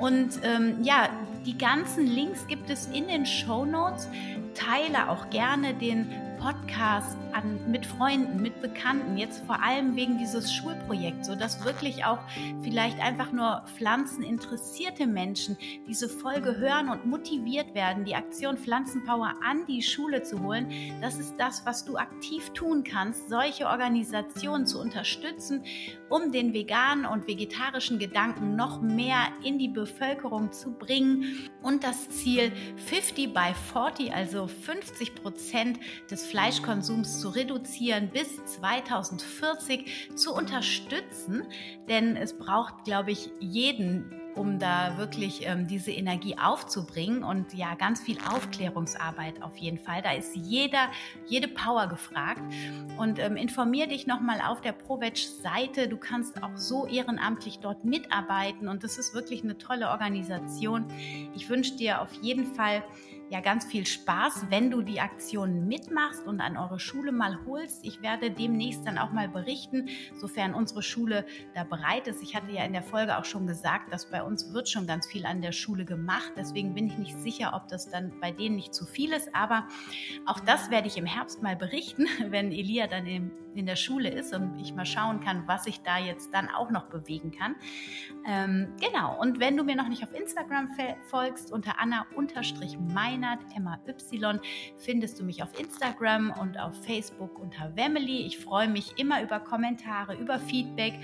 Und 0.00 0.40
ähm, 0.42 0.82
ja, 0.82 1.08
die 1.46 1.56
ganzen 1.56 2.08
Links 2.08 2.48
gibt 2.48 2.70
es 2.70 2.86
in 2.88 3.06
den 3.06 3.24
Show 3.24 3.64
Notes. 3.64 4.08
Teile 4.54 5.10
auch 5.10 5.30
gerne 5.30 5.74
den 5.74 6.10
Podcast 6.44 7.16
an, 7.32 7.58
mit 7.70 7.86
Freunden, 7.86 8.42
mit 8.42 8.60
Bekannten, 8.60 9.16
jetzt 9.16 9.46
vor 9.46 9.62
allem 9.62 9.96
wegen 9.96 10.18
dieses 10.18 10.52
Schulprojekts, 10.52 11.26
sodass 11.26 11.64
wirklich 11.64 12.04
auch 12.04 12.18
vielleicht 12.62 13.00
einfach 13.00 13.32
nur 13.32 13.64
pflanzeninteressierte 13.78 15.06
Menschen 15.06 15.56
diese 15.88 16.06
Folge 16.06 16.58
hören 16.58 16.90
und 16.90 17.06
motiviert 17.06 17.74
werden, 17.74 18.04
die 18.04 18.14
Aktion 18.14 18.58
Pflanzenpower 18.58 19.36
an 19.42 19.64
die 19.66 19.80
Schule 19.80 20.22
zu 20.22 20.42
holen. 20.42 20.68
Das 21.00 21.18
ist 21.18 21.34
das, 21.38 21.64
was 21.64 21.86
du 21.86 21.96
aktiv 21.96 22.50
tun 22.50 22.84
kannst, 22.84 23.30
solche 23.30 23.66
Organisationen 23.66 24.66
zu 24.66 24.78
unterstützen, 24.82 25.64
um 26.10 26.30
den 26.30 26.52
veganen 26.52 27.06
und 27.06 27.26
vegetarischen 27.26 27.98
Gedanken 27.98 28.54
noch 28.54 28.82
mehr 28.82 29.28
in 29.42 29.58
die 29.58 29.68
Bevölkerung 29.68 30.52
zu 30.52 30.72
bringen 30.72 31.48
und 31.62 31.84
das 31.84 32.10
Ziel 32.10 32.52
50 32.86 33.32
by 33.32 33.54
40, 33.72 34.12
also 34.12 34.46
50 34.46 35.14
Prozent 35.14 35.80
des 36.10 36.33
Fleischkonsums 36.34 37.20
zu 37.20 37.28
reduzieren 37.28 38.10
bis 38.12 38.44
2040 38.44 40.10
zu 40.16 40.34
unterstützen. 40.34 41.44
Denn 41.88 42.16
es 42.16 42.36
braucht, 42.36 42.82
glaube 42.82 43.12
ich, 43.12 43.30
jeden 43.38 44.10
um 44.34 44.58
da 44.58 44.98
wirklich 44.98 45.46
ähm, 45.46 45.68
diese 45.68 45.92
Energie 45.92 46.36
aufzubringen 46.36 47.22
und 47.22 47.54
ja, 47.54 47.76
ganz 47.76 48.00
viel 48.00 48.18
Aufklärungsarbeit 48.28 49.42
auf 49.42 49.56
jeden 49.58 49.78
Fall. 49.78 50.02
Da 50.02 50.10
ist 50.10 50.34
jeder, 50.34 50.88
jede 51.26 51.46
Power 51.46 51.86
gefragt. 51.86 52.42
Und 52.98 53.20
ähm, 53.20 53.36
informier 53.36 53.86
dich 53.86 54.08
nochmal 54.08 54.40
auf 54.40 54.60
der 54.60 54.72
ProVeg-Seite. 54.72 55.86
Du 55.86 55.96
kannst 55.96 56.42
auch 56.42 56.56
so 56.56 56.86
ehrenamtlich 56.86 57.60
dort 57.60 57.84
mitarbeiten 57.84 58.66
und 58.66 58.82
das 58.82 58.98
ist 58.98 59.14
wirklich 59.14 59.44
eine 59.44 59.56
tolle 59.56 59.90
Organisation. 59.90 60.86
Ich 61.36 61.48
wünsche 61.48 61.76
dir 61.76 62.00
auf 62.00 62.12
jeden 62.20 62.54
Fall 62.56 62.82
ja 63.30 63.40
ganz 63.40 63.64
viel 63.64 63.86
Spaß, 63.86 64.46
wenn 64.50 64.70
du 64.70 64.82
die 64.82 65.00
Aktion 65.00 65.66
mitmachst 65.66 66.26
und 66.26 66.40
an 66.40 66.56
eure 66.56 66.78
Schule 66.78 67.12
mal 67.12 67.38
holst. 67.46 67.84
Ich 67.84 68.02
werde 68.02 68.30
demnächst 68.30 68.86
dann 68.86 68.98
auch 68.98 69.12
mal 69.12 69.28
berichten, 69.28 69.88
sofern 70.14 70.54
unsere 70.54 70.82
Schule 70.82 71.24
da 71.54 71.64
bereit 71.64 72.06
ist. 72.06 72.22
Ich 72.22 72.36
hatte 72.36 72.52
ja 72.52 72.64
in 72.64 72.72
der 72.72 72.82
Folge 72.82 73.18
auch 73.18 73.24
schon 73.24 73.46
gesagt, 73.46 73.92
dass 73.92 74.10
bei 74.10 74.22
uns 74.22 74.52
wird 74.52 74.68
schon 74.68 74.86
ganz 74.86 75.06
viel 75.06 75.26
an 75.26 75.42
der 75.42 75.52
Schule 75.52 75.84
gemacht. 75.84 76.32
Deswegen 76.36 76.74
bin 76.74 76.86
ich 76.86 76.98
nicht 76.98 77.18
sicher, 77.18 77.52
ob 77.54 77.68
das 77.68 77.90
dann 77.90 78.12
bei 78.20 78.30
denen 78.30 78.56
nicht 78.56 78.74
zu 78.74 78.84
viel 78.84 79.12
ist. 79.12 79.34
Aber 79.34 79.66
auch 80.26 80.40
das 80.40 80.70
werde 80.70 80.86
ich 80.86 80.96
im 80.96 81.06
Herbst 81.06 81.42
mal 81.42 81.56
berichten, 81.56 82.06
wenn 82.28 82.52
Elia 82.52 82.86
dann 82.86 83.06
in, 83.06 83.30
in 83.54 83.66
der 83.66 83.76
Schule 83.76 84.10
ist 84.10 84.34
und 84.34 84.58
ich 84.60 84.74
mal 84.74 84.86
schauen 84.86 85.20
kann, 85.20 85.46
was 85.46 85.66
ich 85.66 85.80
da 85.82 85.98
jetzt 85.98 86.34
dann 86.34 86.48
auch 86.50 86.70
noch 86.70 86.86
bewegen 86.86 87.32
kann. 87.32 87.56
Ähm, 88.26 88.68
genau. 88.80 89.18
Und 89.18 89.40
wenn 89.40 89.56
du 89.56 89.64
mir 89.64 89.76
noch 89.76 89.88
nicht 89.88 90.02
auf 90.02 90.14
Instagram 90.14 90.68
folgst, 91.08 91.52
unter 91.52 91.80
Anna-Mai 91.80 93.13
Meinert, 93.14 93.40
Emma 93.54 93.78
Y, 93.86 94.40
findest 94.76 95.20
du 95.20 95.24
mich 95.24 95.42
auf 95.42 95.58
Instagram 95.58 96.34
und 96.40 96.58
auf 96.58 96.74
Facebook 96.84 97.38
unter 97.38 97.76
Wemily. 97.76 98.26
Ich 98.26 98.38
freue 98.38 98.68
mich 98.68 98.98
immer 98.98 99.22
über 99.22 99.38
Kommentare, 99.38 100.16
über 100.16 100.38
Feedback. 100.40 100.94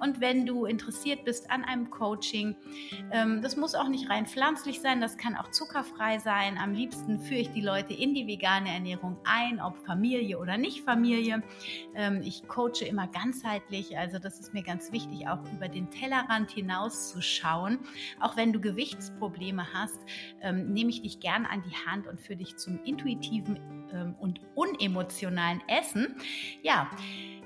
Und 0.00 0.20
wenn 0.20 0.46
du 0.46 0.64
interessiert 0.64 1.24
bist 1.24 1.50
an 1.50 1.64
einem 1.64 1.90
Coaching, 1.90 2.56
ähm, 3.12 3.42
das 3.42 3.56
muss 3.56 3.74
auch 3.74 3.88
nicht 3.88 4.08
rein 4.10 4.26
pflanzlich 4.26 4.80
sein, 4.80 5.00
das 5.00 5.16
kann 5.16 5.36
auch 5.36 5.50
zuckerfrei 5.50 6.18
sein. 6.18 6.58
Am 6.58 6.72
liebsten 6.72 7.20
führe 7.20 7.40
ich 7.40 7.50
die 7.50 7.60
Leute 7.60 7.94
in 7.94 8.14
die 8.14 8.26
vegane 8.26 8.70
Ernährung 8.70 9.18
ein, 9.24 9.60
ob 9.60 9.76
Familie 9.86 10.38
oder 10.38 10.56
nicht 10.56 10.80
Familie. 10.82 11.42
Ähm, 11.94 12.22
ich 12.22 12.48
coache 12.48 12.84
immer 12.88 13.06
ganzheitlich, 13.08 13.96
also 13.98 14.18
das 14.18 14.40
ist 14.40 14.54
mir 14.54 14.62
ganz 14.62 14.92
wichtig, 14.92 15.28
auch 15.28 15.40
über 15.52 15.68
den 15.68 15.90
Tellerrand 15.90 16.50
hinaus 16.50 17.10
zu 17.10 17.20
schauen. 17.20 17.78
Auch 18.20 18.36
wenn 18.36 18.52
du 18.52 18.60
Gewichtsprobleme 18.60 19.66
hast, 19.72 20.00
ähm, 20.40 20.72
nehme 20.72 20.90
ich 20.90 21.02
dich 21.02 21.20
gern 21.20 21.46
an 21.46 21.62
die 21.62 21.76
Hand 21.86 22.06
und 22.06 22.20
führe 22.20 22.38
dich 22.38 22.56
zum 22.56 22.82
intuitiven 22.84 23.58
und 24.20 24.40
unemotionalen 24.54 25.60
Essen. 25.66 26.14
Ja, 26.62 26.88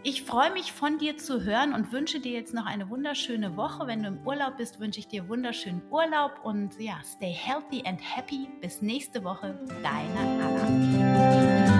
ich 0.04 0.22
freue 0.22 0.52
mich 0.52 0.72
von 0.72 0.98
dir 0.98 1.16
zu 1.16 1.44
hören 1.44 1.72
und 1.72 1.90
wünsche 1.90 2.20
dir 2.20 2.32
jetzt 2.32 2.52
noch 2.52 2.66
eine 2.66 2.90
wunderschöne 2.90 3.56
Woche. 3.56 3.86
Wenn 3.86 4.02
du 4.02 4.08
im 4.08 4.26
Urlaub 4.26 4.58
bist, 4.58 4.78
wünsche 4.78 5.00
ich 5.00 5.08
dir 5.08 5.28
wunderschönen 5.28 5.82
Urlaub 5.90 6.40
und 6.42 6.78
ja, 6.78 7.00
stay 7.02 7.32
healthy 7.32 7.82
and 7.86 7.98
happy. 8.02 8.48
Bis 8.60 8.82
nächste 8.82 9.24
Woche, 9.24 9.58
deine 9.82 10.20
Anna. 10.44 11.73